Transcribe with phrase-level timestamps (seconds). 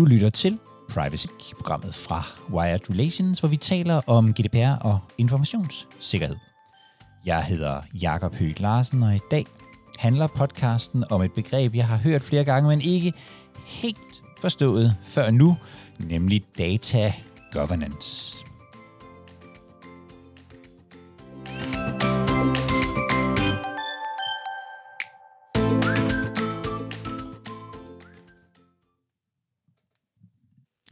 [0.00, 0.58] Du lytter til
[0.88, 6.36] Privacy, programmet fra Wired Relations, hvor vi taler om GDPR og informationssikkerhed.
[7.26, 9.46] Jeg hedder Jakob Høgh Larsen, og i dag
[9.98, 13.12] handler podcasten om et begreb, jeg har hørt flere gange, men ikke
[13.66, 15.56] helt forstået før nu,
[15.98, 17.14] nemlig data
[17.52, 18.36] governance.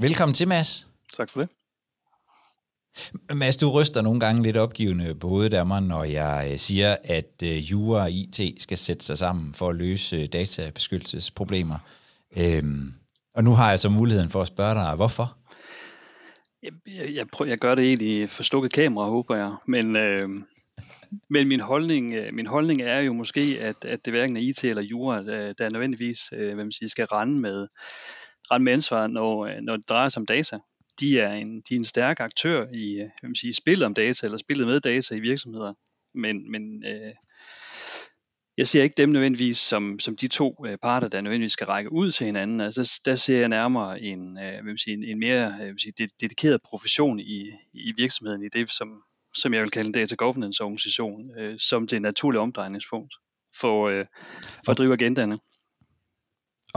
[0.01, 0.87] Velkommen til, Mads.
[1.17, 1.49] Tak for det.
[3.37, 6.97] Mads, du ryster nogle gange lidt opgivende på hovedet af mig, når jeg øh, siger,
[7.05, 11.79] at øh, jura og IT skal sætte sig sammen for at løse øh, databeskyttelsesproblemer.
[12.39, 12.93] Øhm,
[13.35, 15.37] og nu har jeg så muligheden for at spørge dig, hvorfor?
[16.63, 16.73] Jeg,
[17.15, 19.55] jeg, prøver, jeg gør det egentlig for stukket kamera, håber jeg.
[19.67, 20.29] Men, øh,
[21.31, 24.83] men min, holdning, min holdning er jo måske, at, at det hverken er IT eller
[24.83, 27.69] jura, der nødvendigvis øh, hvad man siger, skal rende med,
[28.51, 30.59] rende med ansvar, når, når det drejer sig om data
[31.01, 33.95] de er en, de er en stærk aktør i øh, hvad man sige, spillet om
[33.95, 35.75] data, eller spillet med data i virksomheder.
[36.15, 37.15] Men, men øh,
[38.57, 41.93] jeg ser ikke dem nødvendigvis som, som de to øh, parter, der nødvendigvis skal række
[41.93, 42.61] ud til hinanden.
[42.61, 46.63] Altså, der ser jeg nærmere en, øh, hvad sige, en, en mere øh, sige, dedikeret
[46.63, 49.03] profession i, i virksomheden, i det, som,
[49.35, 53.15] som jeg vil kalde en data governance organisation, øh, som det naturlige omdrejningspunkt
[53.61, 54.07] for, øh,
[54.65, 55.39] for at drive agendaerne.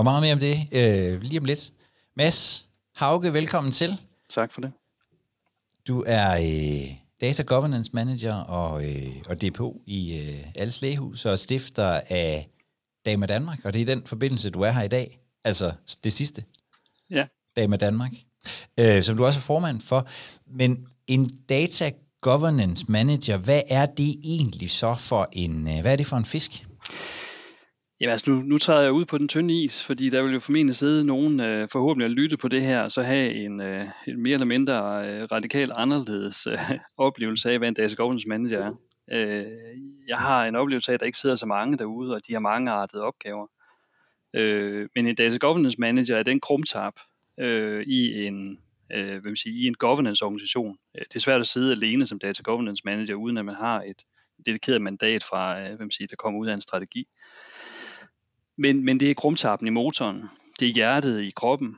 [0.02, 1.74] Og meget mere om det øh, lige om lidt.
[2.16, 4.02] Mads Hauge, velkommen til.
[4.30, 4.72] Tak for det.
[5.88, 11.40] Du er øh, Data Governance Manager og, øh, og DPO i øh, Alles Lægehus og
[11.40, 12.48] stifter af
[13.06, 15.20] Dama Danmark, og det er i den forbindelse, du er her i dag.
[15.44, 15.72] Altså
[16.04, 16.44] det sidste.
[17.10, 17.26] Ja.
[17.56, 18.12] Dama Danmark.
[18.78, 20.08] Øh, som du også er formand for.
[20.48, 25.96] Men en Data Governance Manager, hvad er det egentlig så for en, øh, hvad er
[25.96, 26.66] det for en fisk?
[28.02, 30.40] Jamen altså, nu, nu træder jeg ud på den tynde is, fordi der vil jo
[30.40, 33.86] formentlig sidde nogen øh, forhåbentlig at lytte på det her, og så have en, øh,
[34.08, 34.76] en mere eller mindre
[35.08, 36.60] øh, radikal anderledes øh,
[36.98, 38.72] oplevelse af, hvad en data governance manager er.
[39.12, 39.46] Øh,
[40.08, 42.40] jeg har en oplevelse af, at der ikke sidder så mange derude, og de har
[42.40, 43.48] mange artede opgaver.
[44.36, 46.94] Øh, men en data governance manager er den krumtap
[47.40, 48.60] øh, i en
[48.94, 50.78] øh, hvad man siger, i en governance organisation.
[50.98, 53.82] Øh, det er svært at sidde alene som data governance manager, uden at man har
[53.82, 54.02] et
[54.46, 57.08] dedikeret mandat fra, øh, hvad man siger, der kommer ud af en strategi.
[58.58, 60.24] Men, men det er krumtappen i motoren.
[60.60, 61.76] Det er hjertet i kroppen,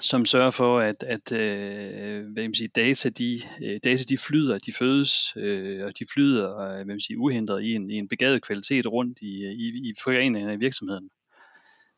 [0.00, 4.58] som sørger for, at, at øh, hvad man siger, data, de, øh, data de flyder,
[4.58, 8.08] de fødes, øh, og de flyder øh, hvad man siger, uhindret i en, i en
[8.08, 11.10] begavet kvalitet rundt i, i, i foreningerne i virksomheden.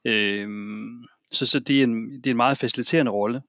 [0.05, 0.49] Øh,
[1.33, 3.43] så så det, er en, det er en meget faciliterende rolle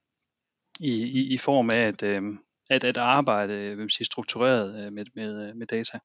[0.80, 2.22] i, i, i form af at, øh,
[2.70, 5.98] at, at arbejde hvad man siger, struktureret øh, med, med, øh, med data.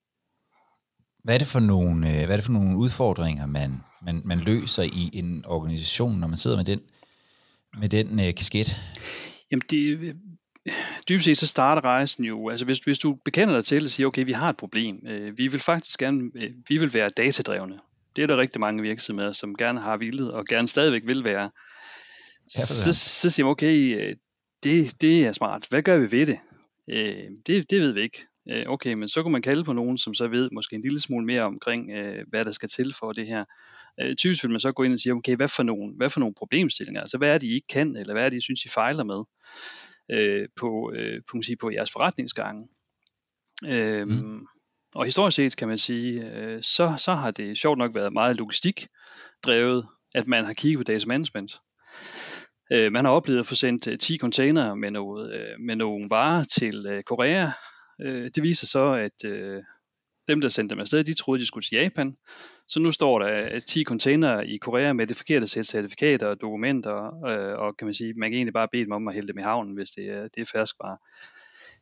[1.27, 4.39] Hvad er det for nogle, øh, hvad er det for nogle udfordringer, man, man, man
[4.39, 6.81] løser i en organisation, når man sidder med den,
[7.79, 8.81] med den øh, kasket?
[9.51, 10.15] Jamen det,
[11.09, 14.07] dybest set så starter rejsen jo, altså hvis, hvis du bekender dig til og siger,
[14.07, 17.79] okay, vi har et problem, øh, vi vil faktisk gerne, øh, vi vil være datadrevne.
[18.15, 21.49] Det er der rigtig mange virksomheder, som gerne har villet og gerne stadigvæk vil være.
[22.57, 24.15] Ja, så, så siger man, okay, øh,
[24.63, 25.65] det, det er smart.
[25.69, 26.39] Hvad gør vi ved det?
[26.89, 28.27] Øh, det, det ved vi ikke.
[28.49, 30.99] Øh, okay, men så kunne man kalde på nogen, som så ved måske en lille
[30.99, 33.45] smule mere omkring, øh, hvad der skal til for det her.
[34.01, 36.19] Øh, typisk vil man så gå ind og sige, okay, hvad for, nogle, hvad for
[36.19, 37.01] nogle problemstillinger?
[37.01, 39.03] Altså, hvad er det, I ikke kan, eller hvad er det, I synes, I fejler
[39.03, 39.23] med
[40.11, 42.67] øh, på, øh, på, sige, på jeres forretningsgange?
[43.65, 44.45] Øh, mm.
[44.95, 48.35] Og historisk set kan man sige, øh, så, så har det sjovt nok været meget
[48.35, 48.87] logistik
[49.45, 51.59] drevet, at man har kigget på data management.
[52.71, 56.43] Øh, man har oplevet at få sendt 10 container med, noget, øh, med nogle varer
[56.43, 57.49] til øh, Korea,
[58.01, 59.63] Øh, det viser så, at øh,
[60.27, 62.17] dem, der sendte dem afsted, de troede, de skulle til Japan.
[62.67, 67.25] Så nu står der 10 container i Korea med det forkerte sæt certifikater og dokumenter,
[67.25, 69.37] øh, og kan man sige, man kan egentlig bare bede dem om at hælde dem
[69.37, 70.97] i havnen, hvis det er, det er ferskvare.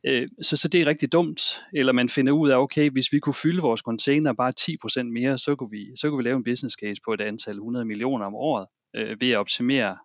[0.06, 1.62] Øh, så, så det er rigtig dumt.
[1.73, 5.38] Eller man finder ud af, okay, hvis vi kunne fylde vores container bare 10% mere,
[5.38, 8.26] så kunne, vi, så kunne vi lave en business case på et antal 100 millioner
[8.26, 9.97] om året, øh, ved at optimere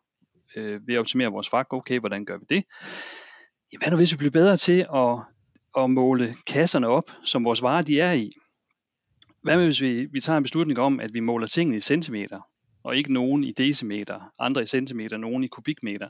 [0.57, 1.69] øh, ved at optimere vores fragt.
[1.73, 2.65] Okay, hvordan gør vi det?
[3.73, 5.19] Ja, hvad nu hvis vi bliver bedre til at
[5.79, 8.31] at måle kasserne op, som vores varer de er i.
[9.43, 12.41] Hvad med hvis vi, vi tager en beslutning om, at vi måler tingene i centimeter,
[12.85, 16.09] og ikke nogen i decimeter, andre i centimeter, nogen i kubikmeter.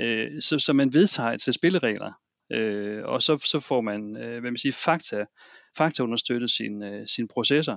[0.00, 2.12] Øh, så, så man vedtager et sæt spilleregler,
[2.52, 5.24] øh, og så, så får man, øh, hvad man siger, fakta,
[5.78, 7.76] fakta understøttet sin, øh, sin processer.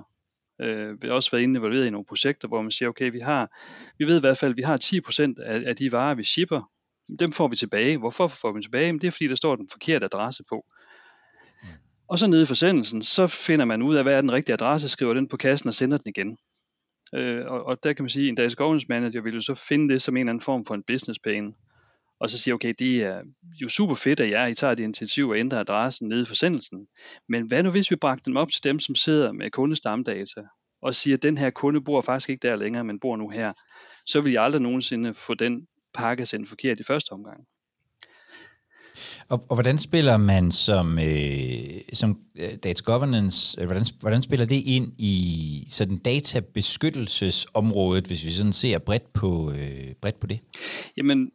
[0.60, 3.58] Øh, vi har også været involveret i nogle projekter, hvor man siger, okay, vi har,
[3.98, 4.76] vi ved i hvert fald, at vi har
[5.38, 6.70] 10% af, af de varer, vi shipper,
[7.18, 7.98] dem får vi tilbage.
[7.98, 8.86] Hvorfor får vi dem tilbage?
[8.86, 10.66] Jamen, det er fordi, der står den forkerte adresse på.
[12.08, 14.88] Og så nede i forsendelsen, så finder man ud af, hvad er den rigtige adresse,
[14.88, 16.38] skriver den på kassen og sender den igen.
[17.14, 19.54] Øh, og, og der kan man sige, at en dags Governance Manager vil jo så
[19.54, 21.54] finde det som en eller anden form for en business pain.
[22.20, 23.22] og så siger, okay, det er
[23.62, 26.86] jo super fedt, at jer, I tager det initiativ og ændrer adressen nede i forsendelsen.
[27.28, 30.42] Men hvad nu, hvis vi bragte dem op til dem, som sidder med kundestamdata,
[30.82, 33.52] og siger, at den her kunde bor faktisk ikke der længere, men bor nu her,
[34.06, 37.46] så vil I aldrig nogensinde få den pakke sendt forkert i første omgang.
[39.28, 44.46] Og, og hvordan spiller man som, øh, som øh, data governance, øh, hvordan, hvordan spiller
[44.46, 50.40] det ind i sådan databeskyttelsesområdet, hvis vi sådan ser bredt på, øh, bredt på det?
[50.96, 51.30] Jamen,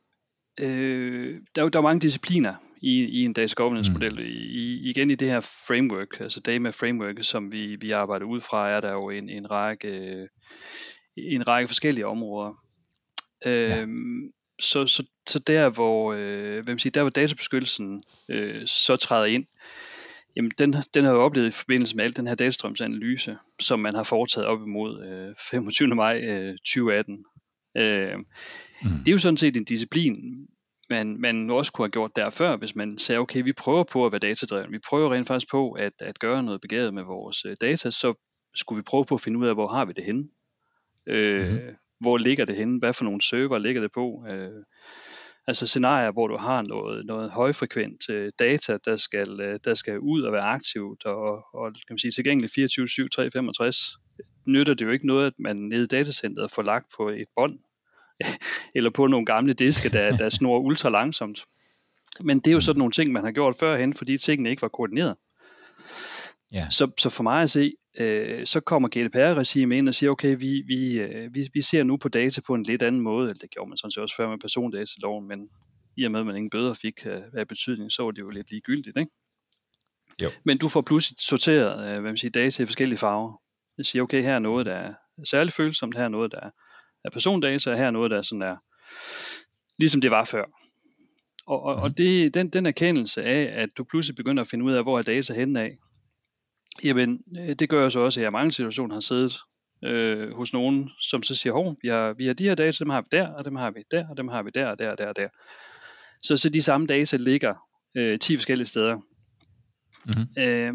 [0.60, 4.14] øh, der, er, der er mange discipliner i, i en data governance model.
[4.14, 4.20] Mm.
[4.20, 8.70] I, igen i det her framework, altså DAMA framework, som vi, vi arbejder ud fra,
[8.70, 10.28] er der jo en, en række
[11.18, 12.64] en række forskellige områder.
[13.46, 13.82] Ja.
[13.82, 18.96] Øhm, så, så, så der hvor, øh, hvad man siger, der hvor databeskyttelsen øh, så
[18.96, 19.46] træder ind,
[20.36, 23.96] jamen den, den har jeg oplevet i forbindelse med al den her datastrømsanalyse, som man
[23.96, 25.96] har foretaget op imod øh, 25.
[25.96, 27.26] maj øh, 2018.
[27.78, 28.90] Øh, mm.
[29.00, 30.48] Det er jo sådan set en disciplin,
[30.90, 34.06] man, man også kunne have gjort der før, hvis man sagde, okay, vi prøver på
[34.06, 37.46] at være datadrevet, vi prøver rent faktisk på at, at gøre noget begavet med vores
[37.46, 38.14] øh, data, så
[38.56, 40.24] skulle vi prøve på at finde ud af, hvor har vi det henne.
[41.08, 41.76] Øh, mm-hmm.
[42.00, 42.80] Hvor ligger det henne?
[42.80, 44.26] Hvad for nogle server ligger det på?
[44.30, 44.64] Øh,
[45.48, 50.00] altså scenarier, hvor du har noget, noget højfrekvent øh, data, der skal, øh, der skal
[50.00, 53.78] ud og være aktivt og, og kan man sige, tilgængeligt 24 7 365
[54.48, 57.60] nytter det jo ikke noget, at man nede i datacenteret får lagt på et bånd,
[58.76, 61.46] eller på nogle gamle diske, der, der snor ultra langsomt.
[62.22, 64.68] Men det er jo sådan nogle ting, man har gjort førhen, fordi tingene ikke var
[64.68, 65.16] koordineret.
[66.52, 66.70] Ja.
[66.70, 70.64] Så, så for mig at se, øh, så kommer GDPR-regimet ind og siger, okay, vi,
[70.68, 73.52] vi, øh, vi, vi ser nu på data på en lidt anden måde, eller det
[73.52, 75.50] gjorde man sådan set også før med persondataloven, men
[75.98, 78.30] i og med, at man ingen bøder fik øh, af betydning, så var det jo
[78.30, 79.12] lidt ligegyldigt, ikke?
[80.24, 80.30] Jo.
[80.46, 83.42] Men du får pludselig sorteret øh, hvad man siger, data i forskellige farver.
[83.78, 84.94] Det siger, okay, her er noget, der er
[85.26, 86.50] særligt følsomt, her er noget, der
[87.06, 88.56] er persondata, og her er noget, der er sådan der,
[89.80, 90.46] ligesom det var før.
[91.48, 91.96] Og, og, og mhm.
[91.96, 95.04] det, den, den erkendelse af, at du pludselig begynder at finde ud af, hvor er
[95.04, 95.78] data henne af,
[96.84, 99.34] Jamen, øh, det gør jo så også, at jeg i mange situationer har siddet
[99.84, 102.90] øh, hos nogen, som så siger, hov, vi har, vi har de her data, dem
[102.90, 104.92] har vi der, og dem har vi der, og dem har vi der, og der,
[104.92, 105.28] og der, og der.
[106.24, 107.56] Så, så de samme data ligger
[107.96, 108.96] øh, 10 forskellige steder.
[110.06, 110.44] Mm-hmm.
[110.44, 110.74] Øh,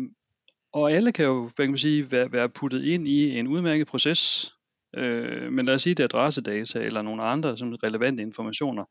[0.73, 3.87] og alle kan jo, hvad kan man sige, være, være puttet ind i en udmærket
[3.87, 4.53] proces.
[4.97, 8.85] Øh, men lad os sige, det er adressedata eller nogle andre som relevante informationer.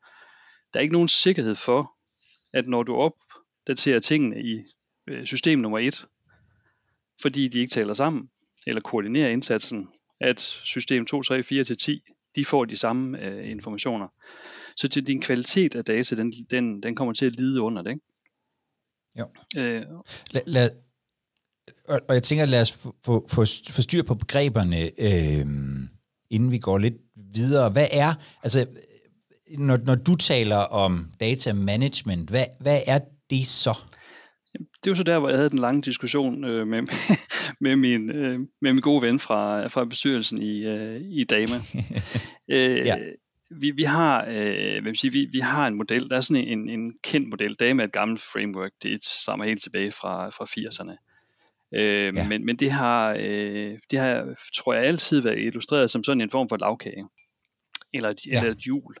[0.72, 1.92] Der er ikke nogen sikkerhed for,
[2.52, 4.62] at når du opdaterer tingene i
[5.08, 6.06] øh, system nummer 1,
[7.22, 8.28] fordi de ikke taler sammen,
[8.66, 9.88] eller koordinerer indsatsen,
[10.20, 12.02] at system 2, 3, 4 til 10,
[12.36, 14.08] de får de samme øh, informationer.
[14.76, 17.90] Så til din kvalitet af data, den, den, den kommer til at lide under det,
[17.90, 18.02] ikke?
[19.18, 19.26] Jo.
[19.56, 19.82] Øh,
[20.30, 20.68] la, la,
[21.88, 25.46] og, og jeg tænker, lad os få, få, få styr på begreberne, øh,
[26.30, 26.96] inden vi går lidt
[27.34, 27.70] videre.
[27.70, 28.66] Hvad er, altså,
[29.58, 33.78] når, når du taler om data management, hvad, hvad er det så?
[34.84, 36.82] Det var så der, hvor jeg havde den lange diskussion øh, med,
[37.64, 41.56] med, min, øh, med min gode ven fra, fra bestyrelsen i, øh, i Dama.
[42.48, 42.96] øh, ja.
[43.50, 46.68] vi, vi, har, øh, hvad sige, vi, vi har en model, der er sådan en,
[46.68, 47.54] en kendt model.
[47.54, 51.08] Dama er et gammelt framework, det stammer helt tilbage fra, fra 80'erne.
[51.74, 52.28] Øh, ja.
[52.28, 56.30] men, men det har, øh, det har, tror jeg, altid været illustreret som sådan en
[56.30, 57.08] form for lavkage.
[57.94, 58.38] Eller et, ja.
[58.38, 58.94] eller et hjul.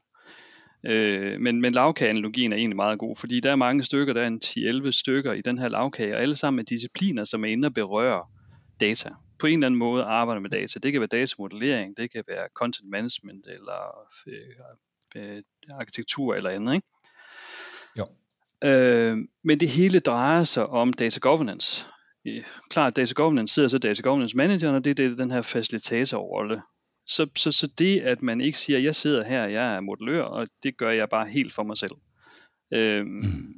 [0.84, 4.26] Øh, men, men lavkageanalogien er egentlig meget god, fordi der er mange stykker, der er
[4.26, 7.66] en 10-11 stykker i den her lavkage, og alle sammen er discipliner, som er inde
[7.66, 8.30] og berører
[8.80, 9.10] data.
[9.38, 10.78] På en eller anden måde arbejder med data.
[10.78, 16.74] Det kan være datamodellering, det kan være content management, eller øh, øh, arkitektur eller andet.
[16.74, 16.86] Ikke?
[17.98, 18.06] Jo.
[18.68, 21.86] Øh, men det hele drejer sig om data governance.
[22.70, 26.62] Klart, data governance sidder så data governance manageren, og det er det, den her facilitatorrolle,
[27.06, 30.48] så, så, så det, at man ikke siger, jeg sidder her, jeg er modellør, og
[30.62, 31.92] det gør jeg bare helt for mig selv.
[32.72, 33.54] Øhm, mm.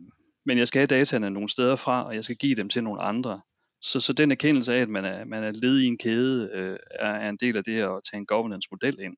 [0.47, 3.03] Men jeg skal have dataene nogle steder fra, og jeg skal give dem til nogle
[3.03, 3.41] andre.
[3.83, 6.77] Så, så den erkendelse af, at man er, man er led i en kæde, øh,
[6.91, 9.17] er, er en del af det at tage en governance-model ind.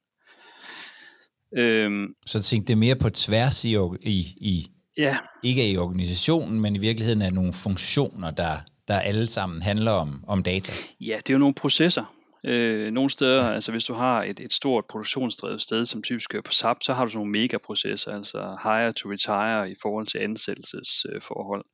[1.56, 4.66] Øhm, så tænk det mere på tværs i, i, i
[4.96, 5.18] ja.
[5.42, 8.56] ikke i organisationen, men i virkeligheden er nogle funktioner, der,
[8.88, 10.72] der alle sammen handler om, om data.
[11.00, 12.15] Ja, det er jo nogle processer.
[12.46, 16.42] Øh, nogle steder, altså hvis du har et, et stort produktionsdrevet sted, som typisk kører
[16.42, 20.18] på SAP, så har du sådan nogle megaprocesser, altså hire to retire i forhold til
[20.18, 21.64] ansættelsesforhold.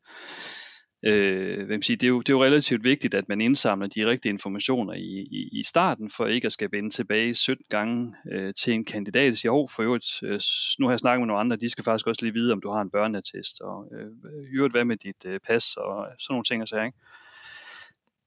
[1.07, 4.07] Øh, vil sige, det, er jo, det er jo relativt vigtigt, at man indsamler de
[4.07, 8.55] rigtige informationer i, i, i starten, for ikke at skal vende tilbage 17 gange øh,
[8.55, 10.41] til en kandidat og sige, oh, for øvrigt, øh,
[10.79, 12.71] nu har jeg snakket med nogle andre, de skal faktisk også lige vide, om du
[12.71, 14.07] har en børneattest, og øh,
[14.55, 16.99] øvrigt, hvad med dit øh, pas, og sådan nogle ting og så, ikke?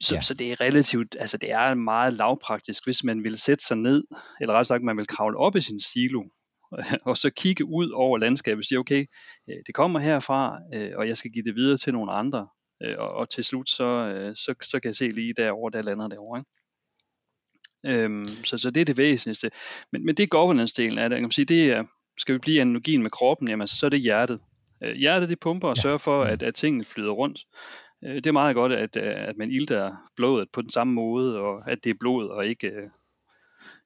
[0.05, 0.21] Så, ja.
[0.21, 4.03] så det er relativt, altså det er meget lavpraktisk, hvis man vil sætte sig ned,
[4.41, 6.23] eller ret sagt, man vil kravle op i sin silo,
[7.09, 9.05] og så kigge ud over landskabet og sige, okay,
[9.49, 12.47] øh, det kommer herfra, øh, og jeg skal give det videre til nogle andre,
[12.83, 13.87] øh, og, og til slut, så,
[14.35, 16.39] så, så kan jeg se lige derovre, der lander derovre.
[16.39, 18.03] Ikke?
[18.03, 19.51] Øhm, så, så det er det væsentligste.
[19.91, 21.83] Men, men det governance-delen af det, kan man sige, det er,
[22.17, 24.39] skal vi blive analogien med kroppen, jamen altså, så er det hjertet.
[24.95, 26.29] Hjertet det pumper og sørger for, mm.
[26.29, 27.39] at, at tingene flyder rundt.
[28.05, 31.83] Det er meget godt, at, at man ilter blodet på den samme måde, og at
[31.83, 32.71] det er blod og ikke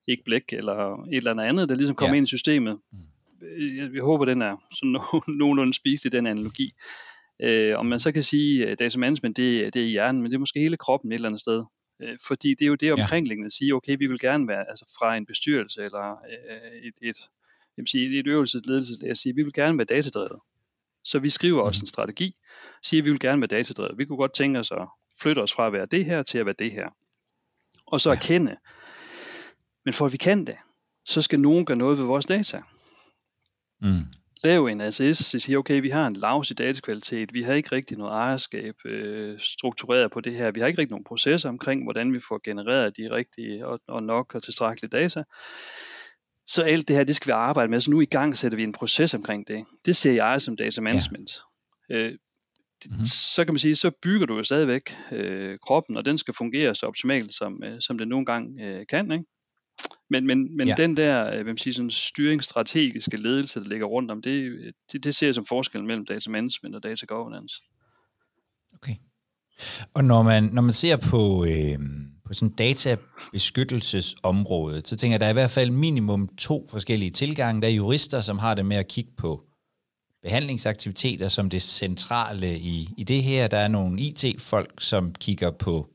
[0.07, 2.17] ikke blæk eller et eller andet der ligesom kommer ja.
[2.17, 2.79] ind i systemet.
[2.91, 2.97] Mm.
[3.77, 5.01] Jeg, jeg håber, den er sådan no,
[5.39, 6.73] nogenlunde spiselig, den analogi.
[7.41, 10.35] Øh, om man så kan sige, at data management, det, det er hjernen, men det
[10.35, 11.63] er måske hele kroppen et eller andet sted.
[12.01, 14.95] Øh, fordi det er jo det omkringliggende at sige, okay, vi vil gerne være altså
[14.99, 17.17] fra en bestyrelse eller øh, et, et,
[17.77, 20.39] jeg vil sige, et øvelsesledelse, at sige, vi vil gerne være datadrevet.
[21.03, 21.83] Så vi skriver også mm.
[21.83, 22.35] en strategi,
[22.83, 23.97] siger, at vi vil gerne være datadrevet.
[23.97, 24.87] Vi kunne godt tænke os at
[25.21, 26.89] flytte os fra at være det her til at være det her.
[27.87, 28.57] Og så erkende,
[29.85, 30.57] men for at vi kan det,
[31.05, 32.61] så skal nogen gøre noget ved vores data.
[33.81, 34.05] Mm.
[34.43, 37.71] Lav en ACS, så siger, okay, vi har en lavs i datakvalitet, vi har ikke
[37.71, 41.83] rigtig noget ejerskab øh, struktureret på det her, vi har ikke rigtig nogen processer omkring,
[41.83, 45.23] hvordan vi får genereret de rigtige og, og nok og tilstrækkelige data.
[46.49, 48.63] Så alt det her, det skal vi arbejde med, så nu i gang sætter vi
[48.63, 49.65] en proces omkring det.
[49.85, 51.31] Det ser jeg som data management.
[51.89, 51.95] Ja.
[51.95, 52.17] Øh,
[52.85, 53.05] mm-hmm.
[53.05, 56.75] så kan man sige, så bygger du jo stadigvæk øh, kroppen, og den skal fungere
[56.75, 59.11] så optimalt, som, øh, som den nogle gange øh, kan.
[59.11, 59.25] Ikke?
[60.09, 60.75] Men, men, men ja.
[60.77, 64.59] den der øh, hvad man siger, sådan styringsstrategiske ledelse, der ligger rundt om, det,
[64.91, 67.55] det, det ser jeg som forskel mellem data management og data governance.
[68.73, 68.95] Okay.
[69.93, 71.79] Og når man, når man ser på, øh,
[72.29, 77.11] på sådan databeskyttelsesområdet, så tænker jeg, at der er i hvert fald minimum to forskellige
[77.11, 77.61] tilgange.
[77.61, 79.43] Der er jurister, som har det med at kigge på
[80.23, 83.47] behandlingsaktiviteter som det centrale i, i det her.
[83.47, 85.87] Der er nogle IT-folk, som kigger på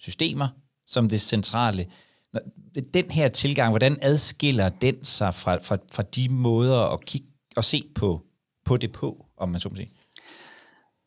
[0.00, 0.48] systemer
[0.86, 1.86] som det centrale
[2.94, 7.64] den her tilgang, hvordan adskiller den sig fra, fra, fra de måder at kigge og
[7.64, 8.22] se på,
[8.64, 9.92] på det på, om man så må sige?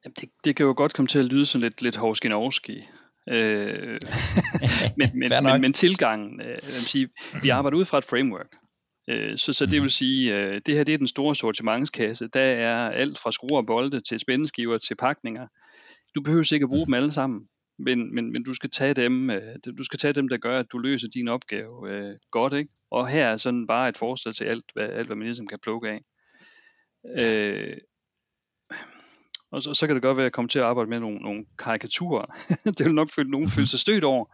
[0.06, 2.84] Jamen det, det kan jo godt komme til at lyde sådan lidt, lidt hovskinovski.
[3.30, 4.00] Øh,
[4.98, 7.10] men, men, men, men tilgangen, øh, sige,
[7.42, 8.56] vi arbejder ud fra et framework.
[9.10, 9.84] Øh, så, så det mhm.
[9.84, 12.28] vil sige, øh, det her det er den store sortimentskasse.
[12.28, 15.48] Der er alt fra skruer og bolde til spændeskiver til pakninger.
[16.16, 16.92] Du behøver ikke at bruge mhm.
[16.92, 17.48] dem alle sammen
[17.84, 20.72] men, men, men du skal tage dem, øh, du skal tage dem, der gør, at
[20.72, 22.74] du løser din opgave øh, godt, ikke?
[22.92, 25.60] Og her er sådan bare et forslag til alt, hvad, alt, hvad man ligesom kan
[25.60, 26.02] plukke af.
[27.20, 27.78] Øh,
[29.52, 31.18] og så, så kan det godt være, at jeg kommer til at arbejde med nogle,
[31.18, 32.26] nogle karikaturer.
[32.78, 34.26] det vil nok føle, nogen føle sig stødt over.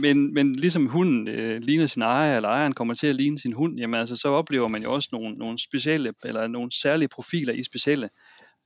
[0.00, 3.52] Men, men ligesom hunden øh, ligner sin ejer, eller ejeren kommer til at ligne sin
[3.52, 7.52] hund, jamen altså, så oplever man jo også nogle, nogle specielle, eller nogle særlige profiler
[7.52, 8.08] i specielle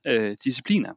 [0.07, 0.93] øh, discipliner.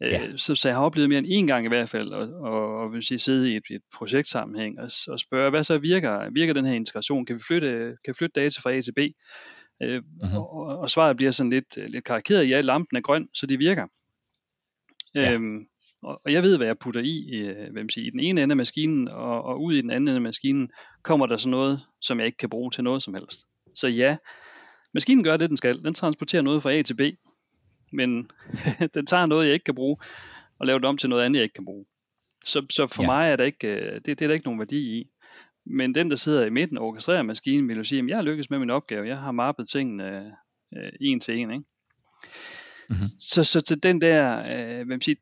[0.00, 0.26] Ja.
[0.26, 2.76] Øh, så, så jeg har oplevet mere end en gang i hvert fald, og, og,
[2.76, 6.52] og vil sige, sidde i et, et projektsammenhæng og, og spørge, hvad så virker, virker
[6.52, 7.26] den her integration?
[7.26, 7.68] Kan vi flytte,
[8.04, 8.98] kan vi flytte data fra A til B?
[9.82, 10.36] Øh, uh-huh.
[10.36, 13.86] og, og svaret bliver sådan lidt, lidt karikeret, ja, lampen er grøn, så det virker.
[15.14, 15.32] Ja.
[15.32, 15.66] Øhm,
[16.02, 18.52] og, og jeg ved, hvad jeg putter i, øh, man siger, i den ene ende
[18.52, 20.70] af maskinen, og, og ud i den anden ende af maskinen,
[21.02, 23.46] kommer der så noget, som jeg ikke kan bruge til noget som helst.
[23.74, 24.16] Så ja,
[24.94, 25.84] maskinen gør det, den skal.
[25.84, 27.00] Den transporterer noget fra A til B,
[27.92, 28.30] men
[28.94, 29.96] den tager noget, jeg ikke kan bruge,
[30.58, 31.84] og laver det om til noget andet, jeg ikke kan bruge.
[32.44, 33.06] Så, så for ja.
[33.06, 35.10] mig er der ikke, øh, det, det er der ikke nogen værdi i.
[35.70, 38.22] Men den, der sidder i midten og orkestrerer maskinen, vil jo sige, at jeg har
[38.22, 39.06] lykkes med min opgave.
[39.06, 40.36] Jeg har mappet tingene
[40.76, 41.50] øh, en til en.
[41.50, 41.64] Ikke?
[42.88, 43.08] Mm-hmm.
[43.20, 45.16] Så, så, så den der, øh, hvad sige,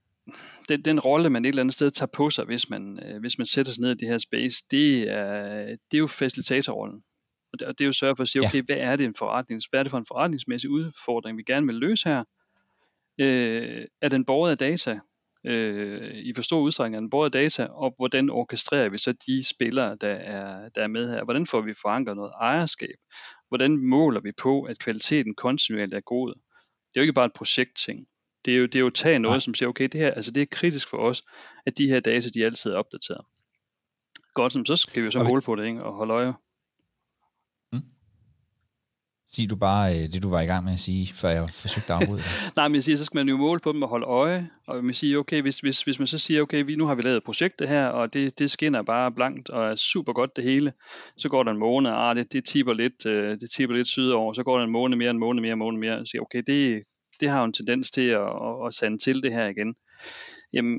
[0.68, 3.38] den, den rolle, man et eller andet sted tager på sig, hvis man, øh, hvis
[3.38, 7.02] man sætter sig ned i det her space, det er, det er jo facilitatorrollen.
[7.52, 8.62] Og det, og det er jo sørge for at sige, okay, ja.
[8.62, 11.74] hvad er det en forretnings, hvad er det for en forretningsmæssig udfordring, vi gerne vil
[11.74, 12.24] løse her?
[13.18, 15.00] øh, er den borget af data,
[15.48, 20.08] øh, i for stor udstrækning af data, og hvordan orkestrerer vi så de spillere, der
[20.08, 21.24] er, der er med her?
[21.24, 22.96] Hvordan får vi forankret noget ejerskab?
[23.48, 26.28] Hvordan måler vi på, at kvaliteten kontinuerligt er god?
[26.28, 28.06] Det er jo ikke bare et projektting.
[28.44, 30.30] Det er jo, det er jo at tage noget, som siger, okay, det her, altså
[30.30, 31.22] det er kritisk for os,
[31.66, 33.24] at de her data, de altid er opdateret.
[34.34, 35.84] Godt, så skal vi jo så måle på det, ikke?
[35.84, 36.34] og holde øje
[39.32, 41.92] sig du bare øh, det, du var i gang med at sige, før jeg forsøgte
[41.92, 42.30] at afbryde dig.
[42.56, 44.84] Nej, men jeg siger, så skal man jo måle på dem og holde øje, og
[44.84, 47.24] man siger, okay, hvis, hvis, hvis man så siger, okay, vi, nu har vi lavet
[47.24, 50.72] projektet her, og det, det skinner bare blankt og er super godt det hele,
[51.16, 54.32] så går der en måned, ah, det, det tipper lidt, øh, det tipper lidt sydover,
[54.32, 56.42] så går der en måned mere, en måned mere, en måned mere, og siger, okay,
[56.46, 56.82] det,
[57.20, 59.74] det har jo en tendens til at, at, at sande til det her igen.
[60.52, 60.78] Jamen,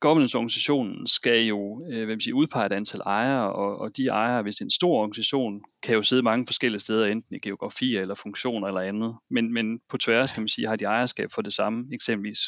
[0.00, 4.54] governance-organisationen skal jo øh, hvad sige, udpege et antal ejere, og, og de ejere, hvis
[4.54, 8.14] det er en stor organisation, kan jo sidde mange forskellige steder, enten i geografi eller
[8.14, 9.16] funktioner eller andet.
[9.30, 12.38] Men, men på tværs, kan man sige, har de ejerskab for det samme, eksempelvis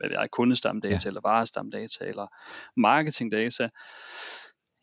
[0.00, 1.08] hvad det er, kundestamdata, ja.
[1.08, 2.26] eller varestamdata, eller
[2.80, 3.68] marketingdata.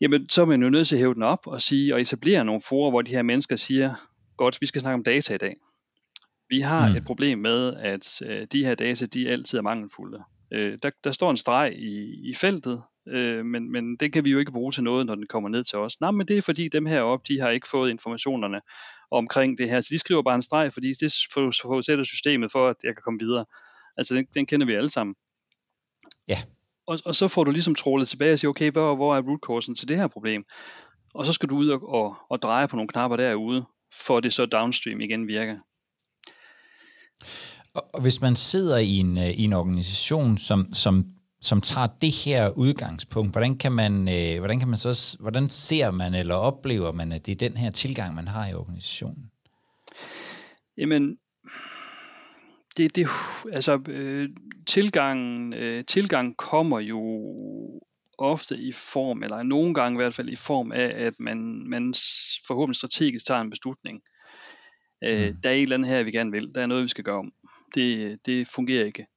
[0.01, 2.45] Jamen, så er man jo nødt til at hæve den op og sige, og etablere
[2.45, 3.95] nogle forer, hvor de her mennesker siger,
[4.37, 5.55] godt, vi skal snakke om data i dag.
[6.49, 6.95] Vi har mm.
[6.95, 10.23] et problem med, at øh, de her data, de altid er mangelfulde.
[10.51, 14.31] Øh, der, der står en streg i, i feltet, øh, men, men det kan vi
[14.31, 16.01] jo ikke bruge til noget, når den kommer ned til os.
[16.01, 18.61] Nej, men det er fordi dem heroppe, de har ikke fået informationerne
[19.11, 22.75] omkring det her, så de skriver bare en streg, fordi det forudsætter systemet for, at
[22.83, 23.45] jeg kan komme videre.
[23.97, 25.15] Altså den, den kender vi alle sammen.
[26.27, 26.37] Ja.
[26.87, 29.39] Og, og så får du ligesom trålet tilbage og siger, okay, hvor, hvor er root
[29.47, 30.45] causen til det her problem?
[31.13, 34.23] Og så skal du ud og, og, og dreje på nogle knapper derude, for at
[34.23, 35.57] det så downstream igen virker.
[37.77, 41.05] Og hvis man sidder i en, øh, i en organisation, som, som,
[41.41, 45.91] som tager det her udgangspunkt, hvordan kan man, øh, hvordan kan man så, hvordan ser
[45.91, 49.31] man eller oplever man, at det er den her tilgang, man har i organisationen?
[50.77, 51.17] Jamen,
[52.77, 53.07] det, det,
[53.53, 54.29] altså, øh,
[54.67, 57.01] tilgangen, øh, tilgang kommer jo
[58.17, 61.93] ofte i form, eller nogle gange i hvert fald i form af, at man, man
[62.47, 64.01] forhåbentlig strategisk tager en beslutning.
[64.05, 64.16] Øh,
[65.01, 65.41] mm.
[65.43, 66.55] Der er et eller andet her, vi gerne vil.
[66.55, 67.33] Der er noget, vi skal gøre om.
[67.75, 69.07] Det, det fungerer ikke.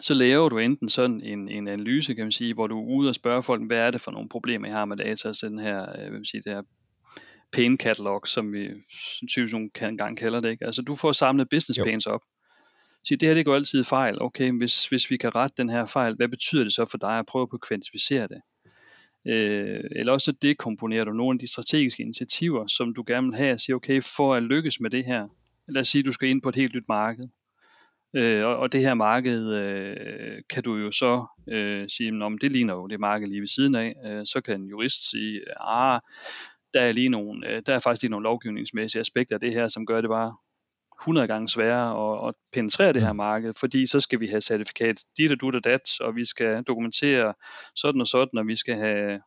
[0.00, 3.08] Så laver du enten sådan en, en analyse, kan man sige, hvor du er ude
[3.08, 5.58] og spørger folk, hvad er det for nogle problemer, I har med data, så den
[5.58, 6.62] her, øh, hvad man sige, det her
[7.52, 8.68] pain catalog, som vi
[9.28, 10.50] typisk kan engang kalder det.
[10.50, 10.66] Ikke?
[10.66, 11.84] Altså du får samlet business jo.
[11.84, 12.20] pains op.
[13.04, 14.22] Så det her det går altid fejl.
[14.22, 17.18] Okay, hvis, hvis vi kan rette den her fejl, hvad betyder det så for dig
[17.18, 18.40] at prøve på at kvantificere det?
[19.26, 23.52] Øh, eller også dekomponerer du nogle af de strategiske initiativer, som du gerne vil have,
[23.52, 25.28] og siger, okay, for at lykkes med det her,
[25.68, 27.24] lad os sige, at du skal ind på et helt nyt marked,
[28.16, 32.52] øh, og, og det her marked øh, kan du jo så øh, sige, men det
[32.52, 36.00] ligner jo det marked lige ved siden af, øh, så kan en jurist sige, ah,
[36.74, 39.68] der er lige nogle, øh, der er faktisk lige nogle lovgivningsmæssige aspekter af det her,
[39.68, 40.34] som gør det bare.
[41.02, 43.16] 100 gange sværere at, at penetrere det her mm.
[43.16, 46.62] marked, fordi så skal vi have certifikat dit og du og dat, og vi skal
[46.62, 47.34] dokumentere
[47.76, 49.20] sådan og sådan, og vi skal have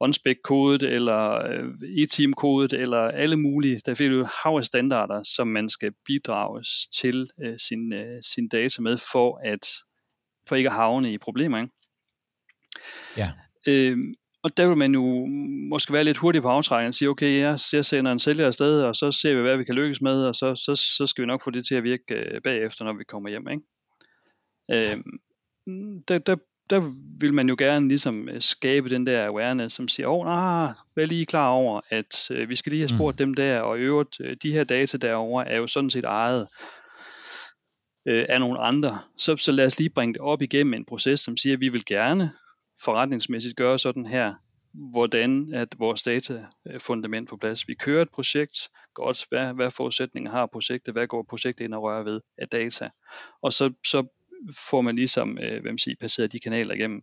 [0.00, 5.22] onspec kodet eller øh, e-team kodet eller alle mulige, der er jo hav af standarder,
[5.22, 6.68] som man skal bidrages
[7.00, 9.68] til øh, sin, øh, sin data med, for at
[10.48, 11.58] for ikke at havne i problemer.
[11.58, 11.72] Ikke?
[13.16, 13.32] Ja.
[13.66, 14.14] Øhm,
[14.48, 15.26] og der vil man jo
[15.70, 18.82] måske være lidt hurtig på aftrækningen og sige, okay, jeg, jeg sender en sælger afsted,
[18.82, 21.26] og så ser vi, hvad vi kan lykkes med, og så, så, så skal vi
[21.26, 23.48] nok få det til at virke øh, bagefter, når vi kommer hjem.
[23.48, 23.62] Ikke?
[24.70, 24.96] Øh,
[26.08, 26.36] der, der,
[26.70, 30.26] der vil man jo gerne ligesom øh, skabe den der awareness, som siger, åh, oh,
[30.26, 33.26] nah, vær lige klar over, at øh, vi skal lige have spurgt mm.
[33.26, 36.48] dem der, og i øvrigt, øh, de her data derovre er jo sådan set ejet
[38.08, 38.98] øh, af nogle andre.
[39.18, 41.68] Så, så lad os lige bringe det op igennem en proces, som siger, at vi
[41.68, 42.30] vil gerne
[42.84, 44.34] forretningsmæssigt gøre sådan her,
[44.72, 47.68] hvordan at vores data øh, fundament på plads.
[47.68, 51.82] Vi kører et projekt, godt, hvad, hvad forudsætninger har projektet, hvad går projektet ind og
[51.82, 52.90] rører ved af data,
[53.42, 54.06] og så, så
[54.68, 57.02] får man ligesom, øh, hvad man siger, passeret de kanaler igennem.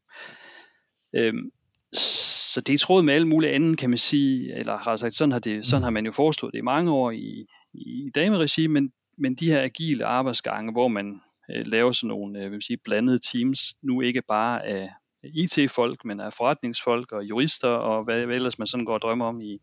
[1.16, 1.52] Øhm,
[1.94, 5.16] så det er i tråd med alle mulige andre, kan man sige, eller har sagt,
[5.16, 8.68] sådan har, det, sådan har man jo forestået det i mange år i, i dameregi,
[8.68, 11.22] men, men de her agile arbejdsgange, hvor man
[11.56, 14.90] øh, laver sådan nogle øh, hvad man sige, blandede teams, nu ikke bare af
[15.34, 19.26] IT-folk, men af forretningsfolk og jurister og hvad, hvad ellers man sådan går og drømmer
[19.26, 19.60] om i,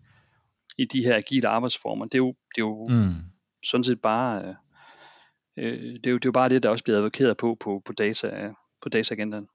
[0.79, 2.05] i de her agile arbejdsformer.
[2.05, 3.15] Det er jo, det er jo mm.
[3.65, 4.55] sådan set bare øh,
[5.59, 7.83] øh, det, er jo, det er jo bare det, der også bliver advokeret på på,
[7.85, 8.51] på, data,
[8.83, 9.49] på dataagendaen.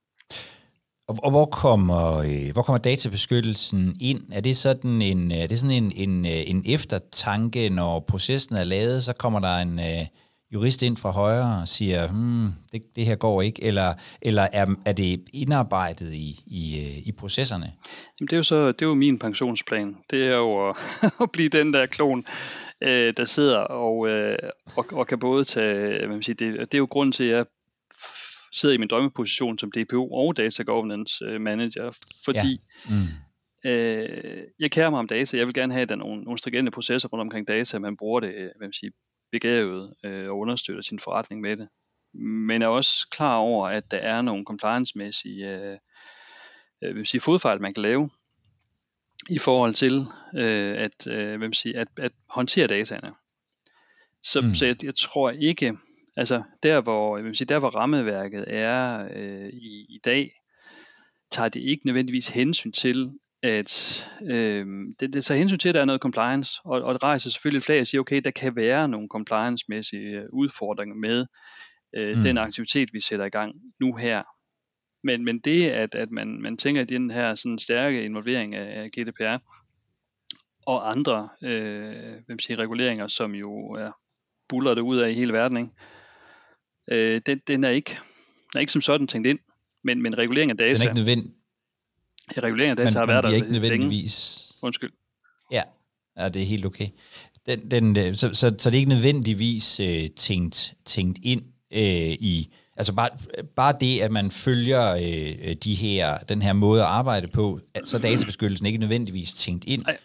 [1.08, 4.22] Og, og hvor kommer øh, hvor kommer databeskyttelsen ind?
[4.32, 8.64] Er det sådan en er det sådan en, en, øh, en eftertanke, når processen er
[8.64, 10.06] lavet, så kommer der en øh,
[10.52, 14.66] jurist ind fra højre og siger, hmm, det, det her går ikke, eller, eller er,
[14.84, 17.72] er det indarbejdet i, i, øh, i processerne?
[18.20, 19.96] Jamen det er jo så det er jo min pensionsplan.
[20.10, 20.76] Det er jo at,
[21.22, 22.24] at blive den der klon,
[22.82, 24.38] øh, der sidder og, øh,
[24.76, 27.36] og, og kan både tage, hvad man siger, det, det er jo grunden til, at
[27.36, 27.46] jeg
[28.52, 32.94] sidder i min drømmeposition som DPO og Data Governance øh, Manager, fordi ja.
[33.64, 33.70] mm.
[33.70, 35.36] øh, jeg kærer mig om data.
[35.36, 37.96] Jeg vil gerne have, at der er nogle, nogle stringente processer rundt omkring data, man
[37.96, 38.90] bruger det hvad man siger,
[39.32, 41.68] begavet øh, og understøtter sin forretning med det.
[42.14, 45.78] Men er også klar over, at der er nogle compliance-mæssige øh,
[46.82, 48.10] øh, vil sige, fodfejl, man kan lave
[49.30, 53.14] i forhold til øh, at, øh, hvem siger, at, at håndtere dataene.
[54.22, 54.54] Så, mm.
[54.54, 55.78] så jeg, jeg tror ikke,
[56.16, 60.30] altså der hvor, jeg vil sige, der hvor rammeværket er øh, i, i dag,
[61.30, 64.66] tager det ikke nødvendigvis hensyn til, at øh,
[65.00, 67.62] det, det tager hensyn til, at der er noget compliance, og, og det rejser selvfølgelig
[67.62, 71.26] flag og siger, okay, der kan være nogle compliance-mæssige øh, udfordringer med
[71.96, 72.22] øh, mm.
[72.22, 74.22] den aktivitet, vi sætter i gang nu her.
[75.04, 78.82] Men, men det, at, at man, man tænker i den her sådan stærke involvering af,
[78.82, 79.36] af GDPR
[80.66, 83.90] og andre øh, hvem siger, reguleringer, som jo er
[84.48, 85.70] buller det ud af i hele verden, ikke?
[87.14, 87.90] Øh, den, den, er ikke,
[88.52, 89.38] den er ikke som sådan tænkt ind,
[89.84, 90.72] men, men regulering af data...
[90.72, 91.37] Den er ikke nødvendig,
[92.36, 94.46] regulering af data men, har været der ikke nødvendigvis...
[94.50, 94.66] Længe.
[94.66, 94.90] Undskyld.
[95.52, 95.62] Ja,
[96.18, 96.88] ja, det er helt okay.
[97.46, 101.82] den, den, øh, så, så, så det er ikke nødvendigvis øh, tænkt, tænkt ind øh,
[102.10, 103.08] i, altså bare,
[103.56, 107.96] bare det, at man følger øh, de her, den her måde at arbejde på, så
[107.96, 109.82] er databeskyttelsen ikke nødvendigvis tænkt ind.
[109.86, 109.98] Ej.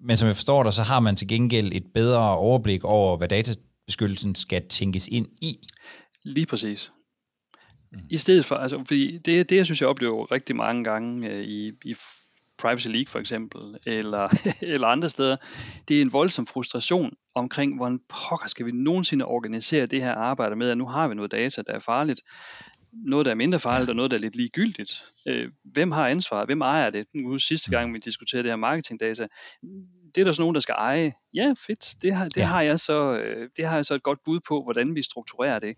[0.00, 3.28] Men som jeg forstår dig, så har man til gengæld et bedre overblik over, hvad
[3.28, 5.58] databeskyttelsen skal tænkes ind i.
[6.24, 6.92] Lige præcis.
[7.92, 7.98] Mm.
[8.10, 11.44] I stedet for, altså, fordi det, det jeg synes, jeg oplever rigtig mange gange øh,
[11.44, 11.96] i, i
[12.58, 14.28] Privacy League for eksempel, eller,
[14.62, 15.36] eller andre steder,
[15.88, 20.56] det er en voldsom frustration omkring, hvordan pokker skal vi nogensinde organisere det her arbejde
[20.56, 22.20] med, at nu har vi noget data, der er farligt,
[22.92, 25.02] noget, der er mindre farligt, og noget, der er lidt ligegyldigt.
[25.28, 26.48] Øh, hvem har ansvaret?
[26.48, 27.06] Hvem ejer det?
[27.14, 29.26] Nu sidste gang, vi diskuterede det her marketingdata,
[30.14, 31.12] det er der så nogen, der skal eje.
[31.34, 31.94] Ja, fedt.
[32.02, 32.46] Det har, det ja.
[32.46, 35.58] har, jeg, så, øh, det har jeg så et godt bud på, hvordan vi strukturerer
[35.58, 35.76] det.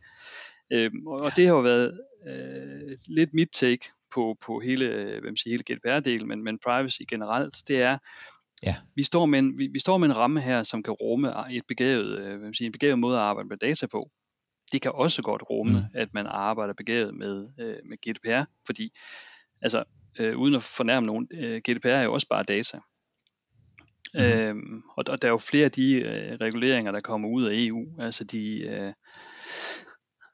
[0.71, 5.37] Øh, og det har jo været øh, lidt mit take på, på hele, øh, hvem
[5.37, 7.99] siger, hele GDPR-delen, men, men privacy generelt, det er,
[8.63, 8.77] ja.
[8.95, 11.63] vi, står med en, vi, vi står med en ramme her, som kan rumme et
[11.69, 14.11] begavet, øh, siger, en begavet måde at arbejde med data på.
[14.73, 15.85] Det kan også godt rumme, mm.
[15.95, 18.93] at man arbejder begavet med, øh, med GDPR, fordi
[19.63, 19.85] altså,
[20.19, 22.79] øh, uden at fornærme nogen, øh, GDPR er jo også bare data.
[24.15, 24.21] Mm.
[24.21, 27.55] Øhm, og, og der er jo flere af de øh, reguleringer, der kommer ud af
[27.57, 28.93] EU, altså de, øh,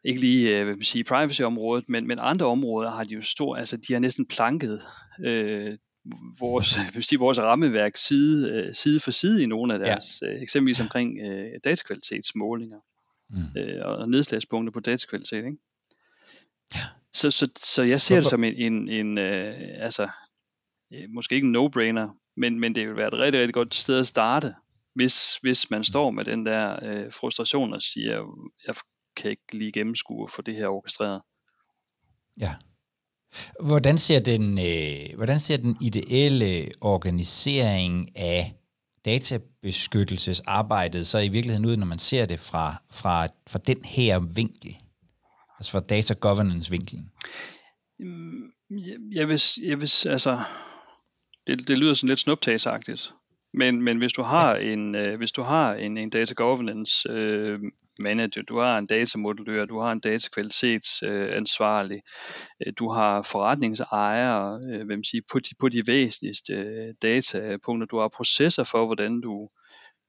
[0.06, 3.76] ikke lige øh, vil sige privacy-området, men, men andre områder har de jo stor, altså
[3.76, 4.82] de har næsten planket
[5.24, 5.78] øh,
[6.40, 10.32] vores, vil sige, vores rammeværk side, øh, side for side i nogle af deres, ja.
[10.34, 12.78] øh, eksempelvis omkring øh, datakvalitetsmålinger
[13.30, 13.60] mm.
[13.60, 15.44] øh, og nedslagspunkter på datakvalitet.
[15.44, 15.56] Ikke?
[16.74, 16.80] Ja.
[17.12, 20.08] Så, så, så jeg ser det som en, en, en øh, altså,
[20.92, 24.00] øh, måske ikke en no-brainer, men, men det vil være et rigtig, rigtig godt sted
[24.00, 24.54] at starte,
[24.94, 28.24] hvis, hvis man står med den der øh, frustration og siger,
[28.66, 28.74] jeg
[29.16, 31.22] kan ikke lige gennemskue for det her orkestreret.
[32.40, 32.54] Ja.
[33.60, 38.54] Hvordan ser den, øh, hvordan ser den ideelle organisering af
[39.04, 44.76] databeskyttelsesarbejdet så i virkeligheden ud, når man ser det fra, fra, fra den her vinkel?
[45.58, 47.10] Altså fra data governance vinkelen?
[47.98, 48.52] Mm,
[49.12, 50.40] jeg vil, jeg vil altså,
[51.46, 53.12] det, det lyder sådan lidt snuptagsagtigt,
[53.54, 57.60] men, men hvis du har en, øh, hvis du har en, en data governance øh,
[57.98, 62.00] manager, du har en datamodellør, du har en datakvalitetsansvarlig,
[62.66, 67.98] øh, du har forretningsejere, øh, hvem siger, på, de, på de væsentligste øh, datapunkter, du
[67.98, 69.48] har processer for, hvordan du,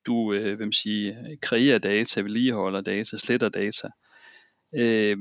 [0.06, 3.88] du øh, hvem siger, kreerer data, vedligeholder data, sletter data.
[4.76, 5.18] Øh,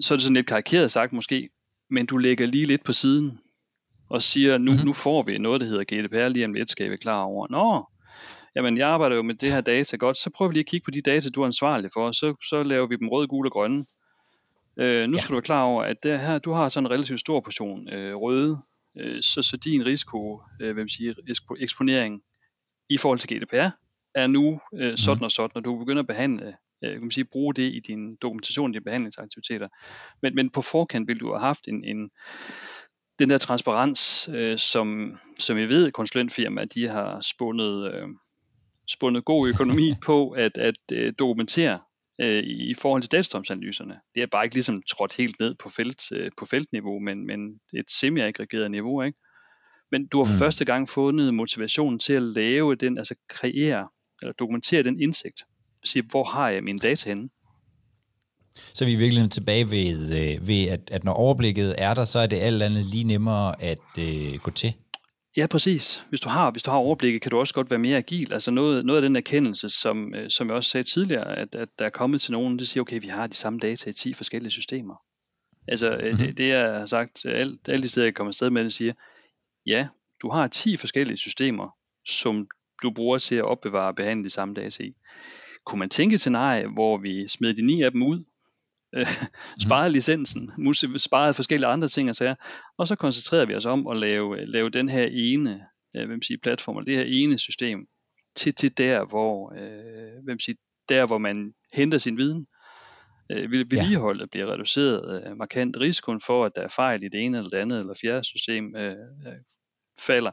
[0.00, 1.48] så er det sådan lidt karikeret sagt måske,
[1.90, 3.38] men du lægger lige lidt på siden
[4.10, 4.86] og siger, nu, mm-hmm.
[4.86, 7.46] nu får vi noget, der hedder GDPR lige om lidt, skal vi klar over.
[7.50, 7.84] Nå,
[8.56, 10.84] jamen jeg arbejder jo med det her data godt, så prøver vi lige at kigge
[10.84, 13.52] på de data, du er ansvarlig for, så, så laver vi dem røde, gule og
[13.52, 13.84] grønne.
[14.76, 15.28] Øh, nu skal ja.
[15.28, 18.16] du være klar over, at det her, du har sådan en relativt stor portion øh,
[18.16, 18.58] røde,
[18.98, 21.14] øh, så, så din risiko, øh, hvem siger,
[21.58, 22.22] eksponering
[22.88, 23.68] i forhold til GDPR,
[24.14, 25.24] er nu øh, sådan mm.
[25.24, 28.16] og sådan, når du begynder at behandle, øh, kan man sige, bruge det i din
[28.16, 29.68] dokumentation, dine behandlingsaktiviteter.
[30.22, 32.10] Men, men på forkant vil du have haft en, en
[33.18, 38.08] den der transparens, øh, som, som jeg ved, konsulentfirmaer, de har spundet, øh,
[38.88, 41.78] spundet god økonomi på at, at øh, dokumentere
[42.20, 44.00] øh, i forhold til datastrømsanalyserne.
[44.14, 47.60] Det er bare ikke ligesom trådt helt ned på, felt, øh, på feltniveau, men, men
[47.72, 49.02] et semi-aggregeret niveau.
[49.02, 49.18] Ikke?
[49.90, 50.38] Men du har mm.
[50.38, 53.88] første gang fundet motivationen til at lave den, altså kreere
[54.22, 55.42] eller dokumentere den indsigt.
[55.84, 57.28] Sige, hvor har jeg mine data henne?
[58.74, 62.18] Så er vi virkelig tilbage ved, øh, ved at, at når overblikket er der, så
[62.18, 64.72] er det alt andet lige nemmere at øh, gå til.
[65.36, 66.04] Ja, præcis.
[66.08, 68.32] Hvis du har, hvis du har overblikket, kan du også godt være mere agil.
[68.32, 71.68] Altså noget, noget af den erkendelse, som, øh, som jeg også sagde tidligere, at, at
[71.78, 74.14] der er kommet til nogen, der siger, okay, vi har de samme data i 10
[74.14, 74.94] forskellige systemer.
[75.68, 76.18] Altså mm-hmm.
[76.18, 78.92] det, det, jeg har sagt, alt, alle de steder, jeg kommer afsted med det, siger,
[79.66, 79.88] ja,
[80.22, 81.76] du har 10 forskellige systemer,
[82.08, 82.48] som
[82.82, 84.92] du bruger til at opbevare og behandle de samme data i.
[85.64, 88.24] Kunne man tænke til nej, hvor vi smed de ni af dem ud,
[88.96, 89.06] øh,
[89.62, 90.50] sparede licensen,
[90.96, 92.34] sparede forskellige andre ting og sager,
[92.78, 95.60] og så koncentrerede vi os om at lave, lave den her ene
[95.96, 97.86] øh, hvem siger, platform, det her ene system,
[98.36, 100.56] til, til der, hvor, øh, hvem siger,
[100.88, 102.46] der, hvor man henter sin viden.
[103.32, 104.26] Øh, vedligeholdet ja.
[104.30, 105.76] bliver reduceret øh, markant.
[105.80, 108.76] Risikoen for, at der er fejl i det ene eller det andet eller fjerde system,
[108.76, 109.32] øh, øh,
[110.00, 110.30] falder.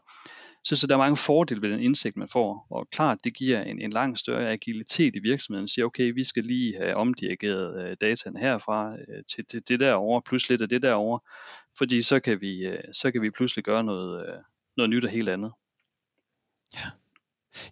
[0.64, 3.64] Så, så der er mange fordele ved den indsigt, man får, og klart, det giver
[3.64, 5.68] en, en langt større agilitet i virksomheden.
[5.68, 10.22] Siger, okay, vi skal lige have omdirigeret øh, dataen herfra øh, til, til det derovre,
[10.22, 11.20] plus lidt af det derovre,
[11.78, 14.34] fordi så kan vi, øh, så kan vi pludselig gøre noget, øh,
[14.78, 15.52] noget nyt og helt andet.
[16.76, 16.90] Ja.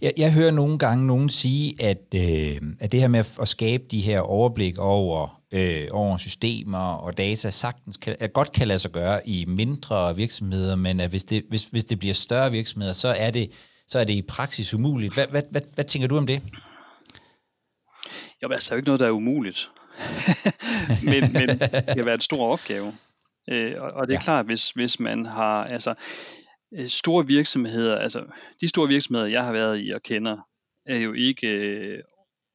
[0.01, 3.47] Jeg, jeg hører nogle gange nogen sige, at, øh, at det her med at, at
[3.47, 8.79] skabe de her overblik over, øh, over systemer og data sagtens kan, godt kan lade
[8.79, 12.93] sig gøre i mindre virksomheder, men at hvis det, hvis, hvis det bliver større virksomheder,
[12.93, 13.51] så er det
[13.87, 15.13] så er det i praksis umuligt.
[15.13, 16.41] Hvad, hvad, hvad, hvad tænker du om det?
[18.43, 19.69] Jo, altså, der er jo ikke noget, der er umuligt.
[21.11, 22.93] men, men det kan være en stor opgave.
[23.49, 24.23] Øh, og, og det er ja.
[24.23, 25.93] klart, hvis, hvis man har, altså,
[26.73, 28.23] øh, store virksomheder, altså,
[28.61, 30.37] de store virksomheder, jeg har været i og kender,
[30.85, 32.03] er jo ikke øh,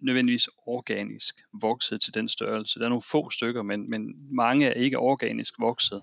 [0.00, 2.78] nødvendigvis organisk vokset til den størrelse.
[2.78, 6.02] Der er nogle få stykker, men, men mange er ikke organisk vokset.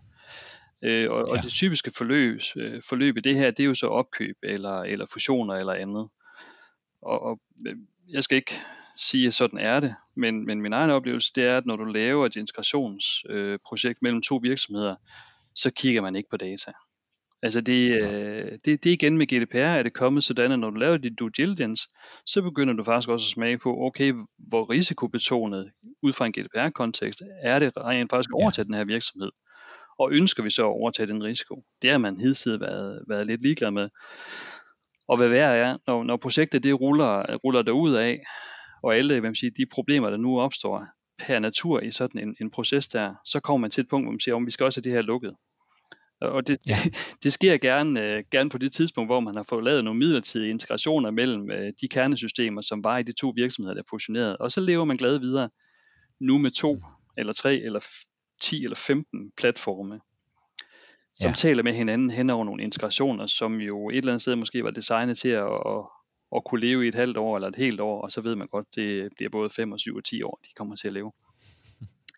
[0.82, 1.32] Øh, og, ja.
[1.32, 4.82] og det typiske forløb, øh, forløb i det her, det er jo så opkøb eller,
[4.82, 6.10] eller fusioner eller andet.
[7.01, 7.75] Og, og øh,
[8.10, 8.60] jeg skal ikke
[8.97, 11.84] sige, at sådan er det, men, men min egen oplevelse, det er, at når du
[11.84, 14.95] laver et integrationsprojekt øh, mellem to virksomheder,
[15.56, 16.71] så kigger man ikke på data.
[17.43, 20.75] Altså det, øh, det, det igen med GDPR er det kommet sådan, at når du
[20.75, 21.88] laver dit due diligence,
[22.25, 25.71] så begynder du faktisk også at smage på, okay, hvor risikobetonet
[26.03, 28.67] ud fra en GDPR-kontekst er det rent faktisk at overtage ja.
[28.67, 29.32] den her virksomhed.
[29.99, 31.63] Og ønsker vi så at overtage den risiko?
[31.82, 33.89] Det har man hidtil været, været lidt ligeglad med.
[35.08, 38.23] Og hvad værre er, når, når projektet det ruller, ruller derud af,
[38.84, 40.86] og alle hvad man siger, de problemer, der nu opstår
[41.19, 44.12] per natur i sådan en, en proces der, så kommer man til et punkt, hvor
[44.12, 45.36] man siger, om vi skal også have det her lukket.
[46.23, 46.77] Og det, ja.
[47.23, 50.49] det sker gerne, uh, gerne på det tidspunkt, hvor man har fået lavet nogle midlertidige
[50.49, 54.38] integrationer mellem uh, de kernesystemer, som var i de to virksomheder, der fusionerede.
[54.38, 55.49] Og så lever man glad videre
[56.19, 56.81] nu med to,
[57.17, 57.79] eller tre, eller
[58.41, 59.99] 10 eller 15 platforme,
[61.15, 61.33] som ja.
[61.36, 64.71] taler med hinanden hen over nogle integrationer, som jo et eller andet sted måske var
[64.71, 65.83] designet til at, at,
[66.36, 68.47] at kunne leve i et halvt år eller et helt år, og så ved man
[68.47, 71.12] godt, det bliver både 5 og 7 og 10 år, de kommer til at leve.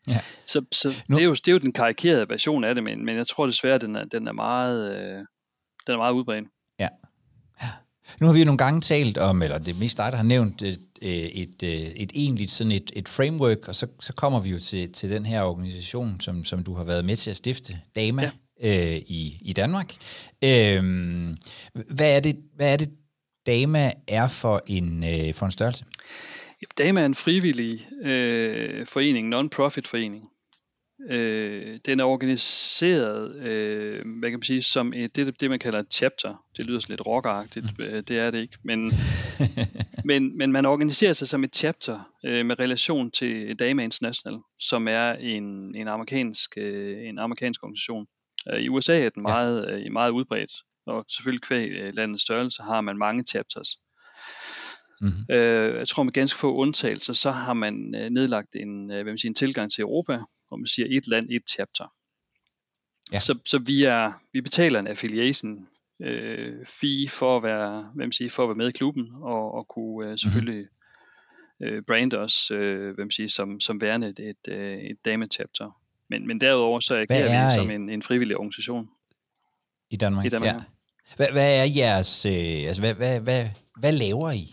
[0.07, 0.19] Ja.
[0.45, 1.15] Så, så nu...
[1.15, 3.45] det, er jo, det er jo den karikerede version af det, men, men jeg tror
[3.45, 5.17] desværre, den er, den er meget, øh,
[5.87, 6.45] den er meget udbredt.
[6.79, 6.87] Ja.
[8.19, 10.23] Nu har vi jo nogle gange talt om, eller det er mest dig, der har
[10.23, 14.49] nævnt et, et, et, et egentligt sådan et, et framework, og så, så kommer vi
[14.49, 17.79] jo til, til den her organisation, som, som du har været med til at stifte,
[17.95, 18.95] DAMA, ja.
[18.95, 19.95] øh, i, i Danmark.
[20.43, 20.83] Øh,
[21.73, 22.89] hvad, er det, hvad er det,
[23.45, 25.85] DAMA er for en, øh, for en størrelse?
[26.77, 30.29] DAMA er en frivillig øh, forening, non-profit forening.
[31.09, 35.79] Øh, den er organiseret, øh, hvad kan man sige, som et, det, det man kalder
[35.79, 36.43] et chapter.
[36.57, 37.83] Det lyder sådan lidt rockeragtigt, mm.
[37.83, 38.91] øh, det er det ikke, men,
[40.09, 44.87] men, men man organiserer sig som et chapter øh, med relation til Dama International, som
[44.87, 48.05] er en, en, amerikansk, øh, en amerikansk organisation.
[48.53, 49.77] Øh, I USA er den meget, ja.
[49.77, 50.51] øh, meget udbredt,
[50.87, 53.77] og selvfølgelig kvæg øh, landets størrelse har man mange chapters.
[55.01, 55.35] Mm-hmm.
[55.35, 59.03] Øh, jeg tror med ganske få undtagelser, så har man øh, nedlagt en, øh, hvad
[59.03, 61.93] man siger, en tilgang til Europa, hvor man siger et land, et chapter.
[63.11, 63.19] Ja.
[63.19, 65.67] Så, så vi, er, vi betaler en affiliation
[66.01, 69.53] øh, fee for at være, hvad man siger, for at være med i klubben og,
[69.53, 70.67] og kunne øh, selvfølgelig
[71.59, 71.75] mm-hmm.
[71.75, 75.27] øh, brande os øh, hvad man siger, som, som værende et, et, øh, et dame
[75.27, 75.81] chapter.
[76.09, 78.89] Men, men derudover så agerer vi som en, en frivillig organisation.
[79.89, 80.63] I Danmark, I Danmark ja.
[81.15, 83.45] Hvad, hvad er jeres, øh, altså hvad, hvad, hvad,
[83.79, 84.51] hvad laver I?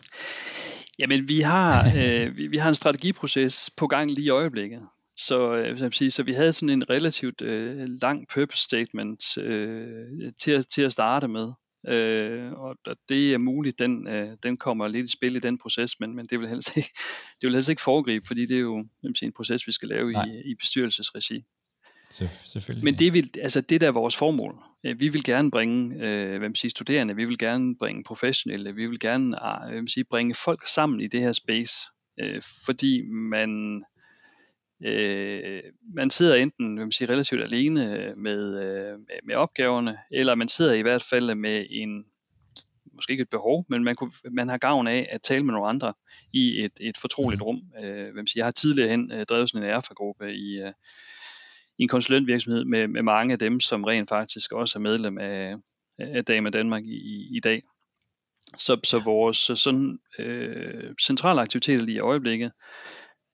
[0.99, 4.81] Jamen, vi har, øh, vi, vi har en strategiproces på gang lige i øjeblikket.
[5.17, 10.51] Så, øh, sige, så vi havde sådan en relativt øh, lang purpose statement øh, til,
[10.51, 11.53] at, til at starte med.
[11.89, 12.77] Øh, og
[13.09, 16.27] det er muligt, den, øh, den kommer lidt i spil i den proces, men, men
[16.27, 16.89] det vil helst ikke,
[17.41, 18.85] det vil helst ikke foregribe, fordi det er jo
[19.15, 21.43] sige, en proces, vi skal lave i, i bestyrelsesregi.
[22.13, 22.85] Selvfølgelig.
[22.85, 24.59] Men det, vil, altså det der er vores formål.
[24.85, 28.75] Øh, vi vil gerne bringe øh, hvad man siger, studerende, vi vil gerne bringe professionelle,
[28.75, 31.75] vi vil gerne ah, hvad man siger, bringe folk sammen i det her space,
[32.21, 33.85] øh, fordi man
[34.85, 35.63] øh,
[35.95, 40.73] man sidder enten hvad man siger, relativt alene med, øh, med, opgaverne, eller man sidder
[40.73, 42.05] i hvert fald med en
[42.95, 45.69] måske ikke et behov, men man, kunne, man har gavn af at tale med nogle
[45.69, 45.93] andre
[46.33, 47.45] i et, et fortroligt mm.
[47.45, 47.63] rum.
[47.83, 50.73] Øh, hvad man siger, jeg har tidligere hen øh, drevet sådan en erfagruppe i, øh,
[51.79, 55.55] i en konsulentvirksomhed med, med mange af dem, som rent faktisk også er medlem af,
[55.99, 57.63] af Dame Danmark i, i dag.
[58.59, 62.53] Så, så vores sådan, øh, centrale aktiviteter lige i øjeblikket,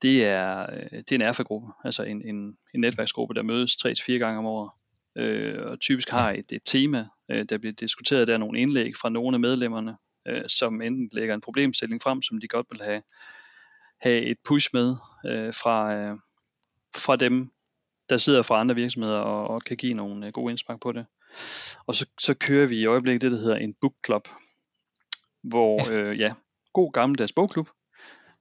[0.02, 4.12] det er, øh, det er en erfagruppe, altså en, en, en netværksgruppe, der mødes 3-4
[4.12, 4.70] gange om året,
[5.16, 8.92] øh, og typisk har et, et tema, øh, der bliver diskuteret, der er nogle indlæg
[9.00, 9.96] fra nogle af medlemmerne,
[10.28, 13.02] øh, som enten lægger en problemstilling frem, som de godt vil have,
[14.00, 14.96] have et push med
[15.26, 16.16] øh, fra, øh,
[16.96, 17.50] fra dem,
[18.10, 21.06] der sidder fra andre virksomheder og, og kan give nogle uh, gode indspark på det.
[21.86, 24.28] Og så, så kører vi i øjeblikket det, der hedder en book club,
[25.42, 26.34] hvor, ja, øh, ja
[26.72, 27.68] god gammeldags bogklub.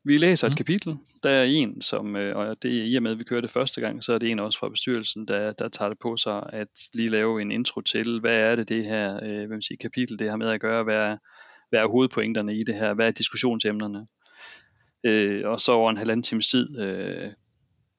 [0.04, 0.58] Vi læser et mm.
[0.58, 0.98] kapitel.
[1.24, 3.52] Der er en, som, øh, og det er i og med, at vi kører det
[3.52, 6.50] første gang, så er det en også fra bestyrelsen, der, der tager det på sig
[6.54, 10.20] at lige lave en intro til, hvad er det, det her øh, hvad siger, kapitel,
[10.20, 11.18] det har med at gøre, hvad er,
[11.70, 14.08] hvad er hovedpointerne i det her, hvad er diskussionsemnerne.
[15.04, 17.32] Øh, og så over en halvanden times tid øh,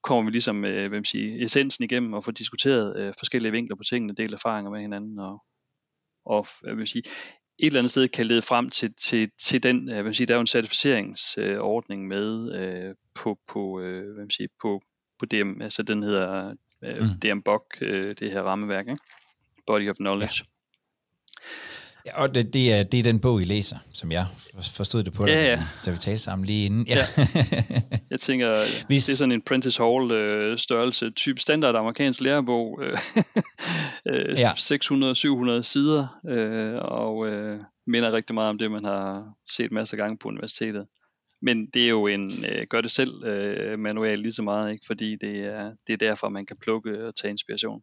[0.03, 3.83] kommer vi ligesom øh, hvem sige, essensen igennem og får diskuteret øh, forskellige vinkler på
[3.83, 5.43] tingene, dele erfaringer med hinanden og,
[6.25, 7.03] og jeg vil sige,
[7.59, 10.37] eller andet sted kan lede frem til, til, til den, hvad man siger, der er
[10.37, 14.81] jo en certificeringsordning med øh, på, på, øh, hvad man siger, på,
[15.19, 17.19] på DM, altså den hedder øh, mm.
[17.23, 19.01] DMBOK, øh, det her rammeværk, ikke?
[19.67, 20.43] Body of Knowledge.
[20.43, 20.58] Ja.
[22.05, 24.25] Ja, og det, det, er, det er den bog, I læser, som jeg
[24.75, 25.63] forstod det på, ja, ja.
[25.85, 26.87] da vi talte sammen lige inden.
[26.87, 27.05] Ja.
[27.17, 27.23] ja.
[28.11, 29.05] Jeg tænker, Hvis...
[29.05, 32.81] det er sådan en Prentice Hall øh, størrelse, type standard amerikansk lærebog,
[34.09, 34.51] øh, ja.
[34.51, 39.97] 600-700 sider, øh, og øh, minder rigtig meget om det, man har set masser af
[39.97, 40.85] gange på universitetet.
[41.41, 44.83] Men det er jo en øh, gør det selv øh, manual lige så meget, ikke?
[44.87, 47.81] fordi det er, det er derfor, man kan plukke og tage inspiration.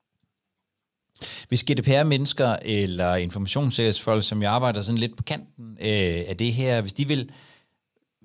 [1.48, 6.80] Hvis GDPR-mennesker eller informationssikkerhedsfolk, som jeg arbejder sådan lidt på kanten øh, af det her,
[6.80, 7.30] hvis de vil,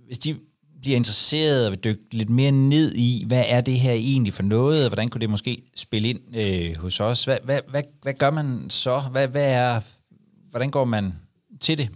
[0.07, 0.35] hvis de
[0.81, 4.43] bliver interesseret og vil dykke lidt mere ned i, hvad er det her egentlig for
[4.43, 7.25] noget, og hvordan kunne det måske spille ind øh, hos os?
[7.25, 8.99] Hvad, hvad, hvad, hvad gør man så?
[8.99, 9.81] Hvad, hvad er,
[10.49, 11.13] hvordan går man
[11.59, 11.89] til det?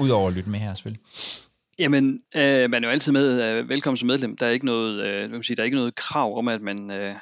[0.00, 1.02] Udover at lytte med her selvfølgelig.
[1.78, 4.36] Jamen, øh, man er jo altid med, øh, velkommen som medlem.
[4.36, 6.90] Der er ikke noget, øh, vil sige, der er ikke noget krav om, at man,
[6.90, 7.14] øh,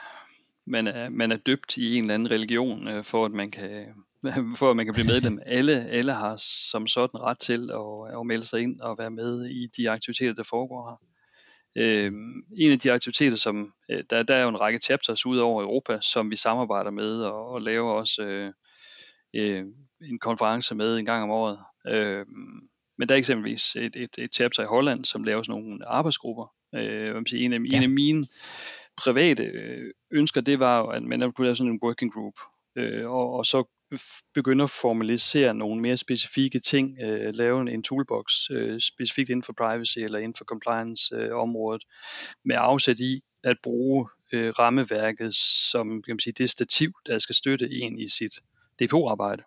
[0.70, 3.86] man, er, man er døbt i en eller anden religion, øh, for at man kan
[4.58, 5.38] for at man kan blive medlem.
[5.46, 6.36] Alle, alle har
[6.70, 10.34] som sådan ret til at, at melde sig ind og være med i de aktiviteter,
[10.34, 10.96] der foregår her.
[11.76, 12.12] Øh,
[12.56, 15.62] en af de aktiviteter, som øh, der, der er jo en række chapters ud over
[15.62, 18.52] Europa, som vi samarbejder med og, og laver også øh,
[19.36, 19.64] øh,
[20.02, 21.58] en konference med en gang om året.
[21.88, 22.26] Øh,
[22.98, 26.52] men der er eksempelvis et, et, et chapter i Holland, som laver sådan nogle arbejdsgrupper.
[26.74, 27.76] Øh, en, af, ja.
[27.76, 28.26] en af mine
[29.04, 32.34] private øh, ønsker, det var, at man kunne lave sådan en working group,
[32.76, 33.64] øh, og, og så
[34.34, 39.52] begynde at formalisere nogle mere specifikke ting, øh, lave en toolbox øh, specifikt inden for
[39.52, 41.84] privacy eller inden for compliance øh, området,
[42.44, 47.34] med afsæt i at bruge øh, rammeværket som kan man sige, det stativ, der skal
[47.34, 48.32] støtte en i sit
[48.82, 49.42] DPO-arbejde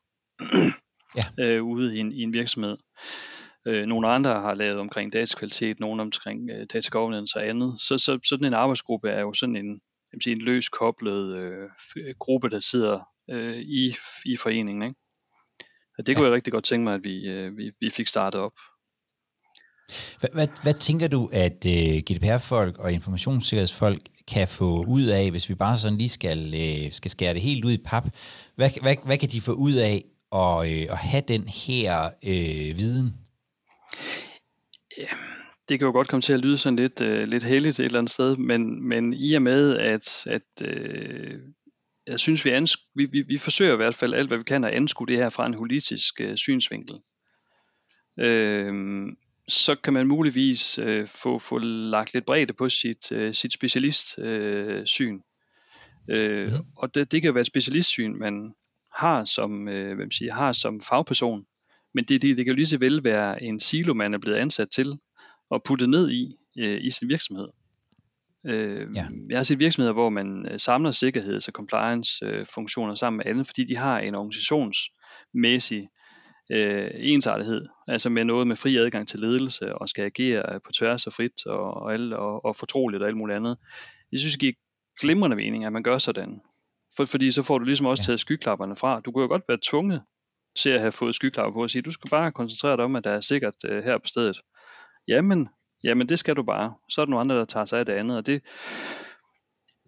[1.16, 1.24] ja.
[1.44, 2.78] øh, ude i en, i en virksomhed.
[3.68, 7.82] Øh, nogle andre har lavet omkring datakvalitet, nogle omkring øh, data governance og andet.
[7.82, 9.82] Så, så sådan en arbejdsgruppe er jo sådan en,
[10.14, 11.70] jeg sige, en løs koblet øh,
[12.20, 13.00] gruppe, der sidder
[13.30, 13.96] øh, i,
[14.26, 14.84] i foreningen.
[14.84, 14.96] Ikke?
[15.98, 16.30] Og det kunne ja.
[16.30, 18.52] jeg rigtig godt tænke mig, at vi, øh, vi, vi fik startet op.
[20.20, 25.50] Hvad, hvad, hvad tænker du, at øh, GDPR-folk og informationssikkerhedsfolk kan få ud af, hvis
[25.50, 28.04] vi bare sådan lige skal, øh, skal skære det helt ud i pap?
[28.56, 32.78] Hvad, hvad, hvad kan de få ud af at, øh, at have den her øh,
[32.78, 33.23] viden?
[34.98, 35.08] Ja,
[35.70, 38.00] det kan jo godt komme til at lyde sådan lidt, øh, lidt heldigt et eller
[38.00, 41.40] andet sted, men, men i og med, at, at øh,
[42.08, 44.64] jeg synes, vi, ansk- vi, vi, vi forsøger i hvert fald alt, hvad vi kan
[44.64, 46.96] at anskue det her fra en holistisk øh, synsvinkel.
[48.20, 48.74] Øh,
[49.48, 54.24] så kan man muligvis øh, få, få lagt lidt bredde på sit, øh, sit specialistsyn.
[54.24, 55.20] Øh, syn.
[56.10, 56.58] øh, ja.
[56.78, 58.54] Og det, det kan være et specialistsyn, man
[58.96, 61.46] har som, øh, hvem siger, har som fagperson.
[61.94, 64.38] Men det, det, det kan jo lige så vel være en silo, man er blevet
[64.38, 64.88] ansat til
[65.50, 67.48] og puttet ned i øh, i sin virksomhed.
[68.46, 69.08] Øh, ja.
[69.30, 73.48] Jeg har set virksomheder, hvor man øh, samler sikkerheds- og compliance-funktioner øh, sammen med andet,
[73.48, 75.90] fordi de har en organisationsmæssig
[76.52, 81.08] øh, ensartethed, altså med noget med fri adgang til ledelse og skal agere på tværs
[81.08, 83.58] og frit og, og, alle, og, og fortroligt og alt muligt andet.
[84.12, 84.54] Jeg synes, det giver
[85.02, 86.42] glimrende mening, at man gør sådan.
[86.98, 88.06] For, fordi så får du ligesom også ja.
[88.06, 89.00] taget skyklapperne fra.
[89.00, 90.02] Du kunne jo godt være tvunget
[90.56, 93.04] til at have fået skyklapper på og sige, du skal bare koncentrere dig om, at
[93.04, 94.42] der er sikkert øh, her på stedet.
[95.08, 95.50] Jamen,
[95.84, 96.74] jamen det skal du bare.
[96.90, 98.44] Så er der nogle andre, der tager sig af det andet, og det,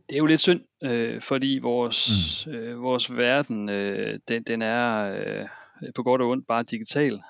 [0.10, 2.10] det er jo lidt synd, øh, fordi vores,
[2.48, 2.54] mm.
[2.54, 5.48] øh, vores verden, øh, den, den er øh,
[5.96, 7.22] på godt og ondt bare digital.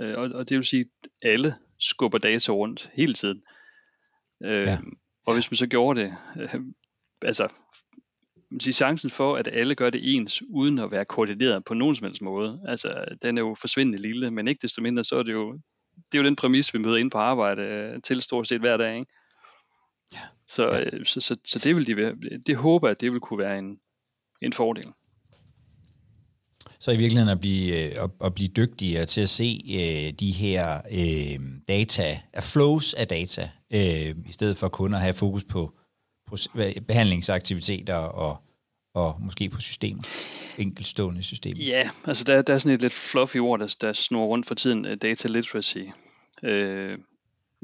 [0.00, 3.42] Øh, og, og det vil sige, at alle skubber data rundt hele tiden.
[4.44, 4.78] Øh, ja.
[5.26, 6.54] Og hvis man så gjorde det, øh,
[7.22, 7.48] altså
[8.60, 12.06] sige, chancen for, at alle gør det ens, uden at være koordineret på nogen som
[12.06, 15.32] helst måde, altså den er jo forsvindende lille, men ikke desto mindre, så er det
[15.32, 15.52] jo,
[16.12, 18.76] det er jo den præmis, vi møder ind på arbejde øh, til stort set hver
[18.76, 19.12] dag, ikke?
[20.14, 20.18] Ja.
[20.48, 20.80] Så, ja.
[20.80, 23.58] Øh, så, så, så det vil de, det håber jeg, at det vil kunne være
[23.58, 23.78] en,
[24.42, 24.92] en fordel.
[26.78, 30.30] Så i virkeligheden at blive, øh, at, at blive dygtigere til at se øh, de
[30.30, 35.78] her øh, data, flows af data, øh, i stedet for kun at have fokus på
[36.86, 38.36] behandlingsaktiviteter og,
[38.94, 40.02] og måske på systemer
[40.58, 41.64] enkeltstående systemer?
[41.64, 44.54] Ja, altså der, der er sådan et lidt fluffy ord, der, der snor rundt for
[44.54, 45.78] tiden, uh, data literacy.
[46.42, 46.98] Uh,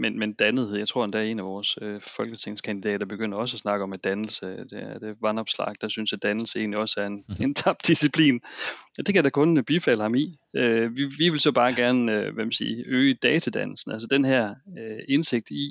[0.00, 3.82] men, men dannethed, jeg tror endda en af vores uh, folketingskandidater begynder også at snakke
[3.82, 7.06] om, at dannelse, det er, det er vandopslag, der synes, at dannelse egentlig også er
[7.06, 7.44] en, mm-hmm.
[7.44, 8.40] en tabt disciplin.
[8.98, 10.36] Ja, det kan da kun bifalde ham i.
[10.58, 14.24] Uh, vi, vi vil så bare gerne uh, hvad man siger, øge datadannelsen, altså den
[14.24, 15.70] her uh, indsigt i,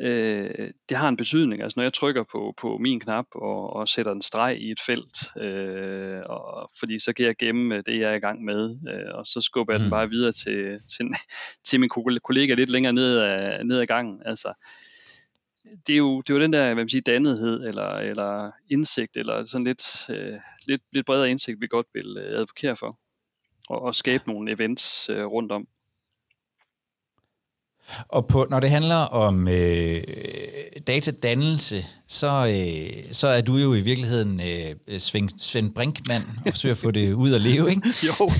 [0.00, 1.62] øh, det har en betydning.
[1.62, 4.80] Altså når jeg trykker på, på min knap og, og sætter en streg i et
[4.86, 9.14] felt, øh, og, fordi så kan jeg gemme det, jeg er i gang med, øh,
[9.14, 9.82] og så skubber jeg mm.
[9.82, 11.06] den bare videre til, til,
[11.68, 11.88] til min
[12.24, 14.22] kollega lidt længere ned ad, ned ad gangen.
[14.24, 14.52] Altså,
[15.86, 19.16] det er jo, det er jo den der, hvad man siger, dannethed, eller, eller indsigt,
[19.16, 22.98] eller sådan lidt, øh, lidt, lidt bredere indsigt, vi godt vil øh, advokere for,
[23.68, 25.68] og, og skabe nogle events øh, rundt om.
[28.08, 30.02] Og på, når det handler om øh,
[30.86, 36.74] datadannelse, så, øh, så er du jo i virkeligheden øh, Svend, Svend Brinkmann og forsøger
[36.74, 37.88] at få det ud at leve, ikke?
[38.08, 38.30] jo,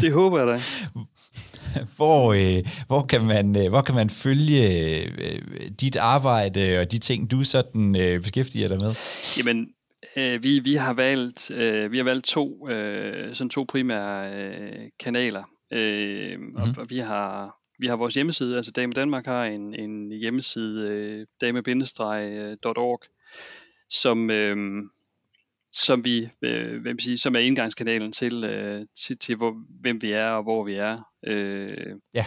[0.00, 0.60] det håber jeg da.
[1.96, 6.98] Hvor, øh, hvor, kan man, øh, hvor kan man følge øh, dit arbejde og de
[6.98, 8.94] ting, du sådan øh, beskæftiger dig med?
[9.38, 9.68] Jamen,
[10.16, 14.88] øh, vi, vi har valgt øh, vi har valgt to øh, sådan to primære øh,
[15.00, 15.42] kanaler.
[15.72, 16.56] Øh, mm-hmm.
[16.56, 16.78] og, mhm.
[16.78, 21.26] og vi har vi har vores hjemmeside, altså Dame Danmark har en, en hjemmeside, øh,
[21.40, 23.00] dame-org,
[23.90, 24.82] som, øh,
[25.72, 30.12] som vi, øh, hvem sige, som er indgangskanalen til, øh, til, til hvor, hvem vi
[30.12, 31.02] er og hvor vi er.
[31.26, 32.24] Øh, ja.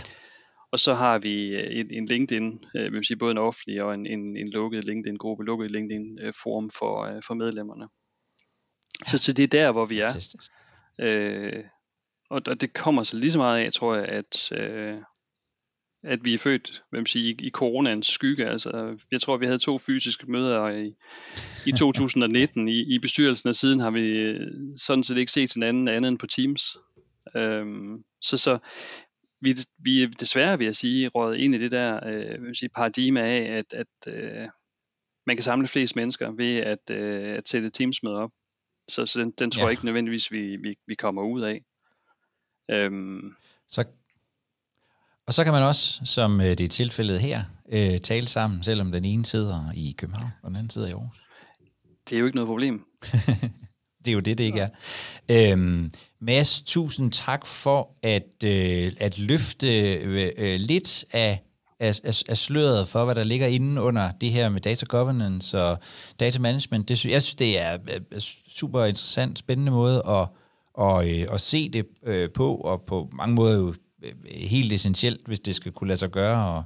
[0.71, 3.93] Og så har vi øh, en, en LinkedIn, øh, vil sige både en offentlig og
[3.93, 7.87] en, en, en lukket LinkedIn-gruppe, lukket LinkedIn-forum for, øh, for medlemmerne.
[9.01, 9.09] Ja.
[9.09, 10.35] Så, så det er der, hvor vi er.
[10.99, 11.63] Øh,
[12.29, 14.97] og, og det kommer så lige så meget af, tror jeg, at, øh,
[16.03, 18.45] at vi er født hvem siger, i, i coronaens skygge.
[18.45, 20.95] Altså, jeg tror, vi havde to fysiske møder i,
[21.65, 25.87] i 2019 i, i bestyrelsen, og siden har vi øh, sådan set ikke set hinanden
[25.87, 26.77] andet end på Teams.
[27.35, 28.57] Øhm, så, så
[29.41, 33.21] vi, vi er desværre, vil jeg sige, rådet ind i det der øh, sige, paradigme
[33.21, 34.47] af, at, at øh,
[35.27, 38.31] man kan samle flest mennesker ved at, øh, at sætte Teams-møder op.
[38.87, 39.65] Så, så den, den tror ja.
[39.65, 41.63] jeg ikke nødvendigvis, vi, vi, vi kommer ud af.
[42.71, 43.35] Øhm,
[43.67, 43.85] så
[45.27, 48.91] og så kan man også, som øh, det er tilfældet her, øh, tale sammen, selvom
[48.91, 51.17] den ene sidder i København, og den anden sidder i Aarhus.
[52.09, 52.85] Det er jo ikke noget problem.
[54.05, 54.69] det er jo det, det ikke er.
[55.29, 61.41] Øhm, Mads, tusind tak for at, øh, at løfte øh, øh, lidt af,
[61.79, 65.61] af, af, af sløret for, hvad der ligger inde under det her med data governance
[65.63, 65.79] og
[66.19, 66.89] data management.
[66.89, 67.77] Det, jeg synes, det er
[68.47, 70.27] super interessant, spændende måde at,
[70.73, 73.73] og, øh, at se det øh, på, og på mange måder jo
[74.03, 76.63] Øh, helt essentielt, hvis det skal kunne lade sig gøre og,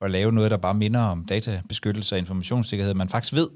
[0.00, 2.94] og lave noget, der bare minder om databeskyttelse og informationssikkerhed.
[2.94, 3.48] Man faktisk ved,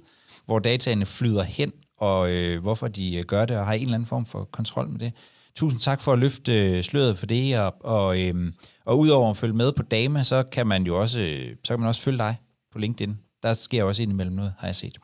[0.47, 3.95] hvor dataene flyder hen, og øh, hvorfor de øh, gør det, og har en eller
[3.95, 5.13] anden form for kontrol med det.
[5.55, 8.53] Tusind tak for at løfte øh, sløret for det, og, og, øh,
[8.85, 11.89] og udover at følge med på Dama, så kan man jo også, så kan man
[11.89, 12.37] også følge dig
[12.73, 13.19] på LinkedIn.
[13.43, 14.99] Der sker også indimellem noget, har jeg set.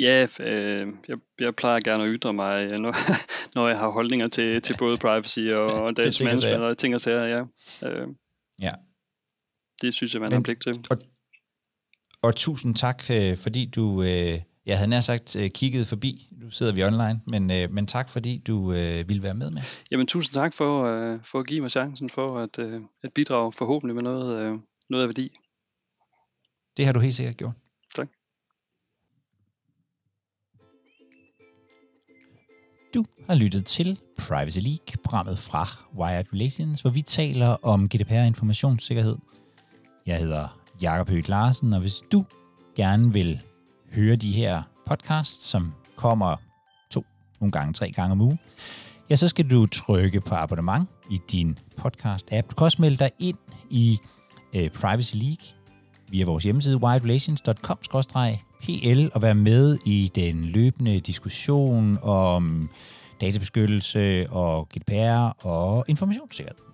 [0.00, 2.94] Ja, øh, jeg, jeg plejer gerne at ytre mig, når,
[3.54, 7.24] når jeg har holdninger til, til både privacy og data management og ting og sager.
[7.82, 7.88] Ja.
[7.88, 8.08] Øh,
[8.60, 8.70] ja.
[9.82, 10.84] Det synes jeg, man Men, har pligt til.
[10.90, 10.98] Og,
[12.22, 16.28] og tusind tak, øh, fordi du, øh, jeg havde nær sagt, øh, kigget forbi.
[16.32, 19.62] Nu sidder vi online, men, øh, men tak, fordi du øh, ville være med med.
[19.90, 23.52] Jamen, tusind tak for, øh, for at give mig chancen for at, øh, at bidrage
[23.52, 24.58] forhåbentlig med noget, øh,
[24.90, 25.32] noget af værdi.
[26.76, 27.54] Det har du helt sikkert gjort.
[33.30, 35.66] Har lyttet til Privacy League, programmet fra
[35.98, 39.16] Wired Relations, hvor vi taler om GDPR informationssikkerhed.
[40.06, 42.24] Jeg hedder Jakob Høgh Larsen, og hvis du
[42.76, 43.40] gerne vil
[43.94, 46.36] høre de her podcasts, som kommer
[46.90, 47.04] to,
[47.40, 48.38] nogle gange, tre gange om ugen,
[49.10, 52.48] ja, så skal du trykke på abonnement i din podcast-app.
[52.50, 53.38] Du kan også melde dig ind
[53.70, 53.98] i
[54.54, 55.44] øh, Privacy League
[56.08, 57.78] via vores hjemmeside wiredrelations.com
[58.62, 62.70] PL og være med i den løbende diskussion om
[63.20, 66.69] databeskyttelse og GDPR og informationssikkerhed.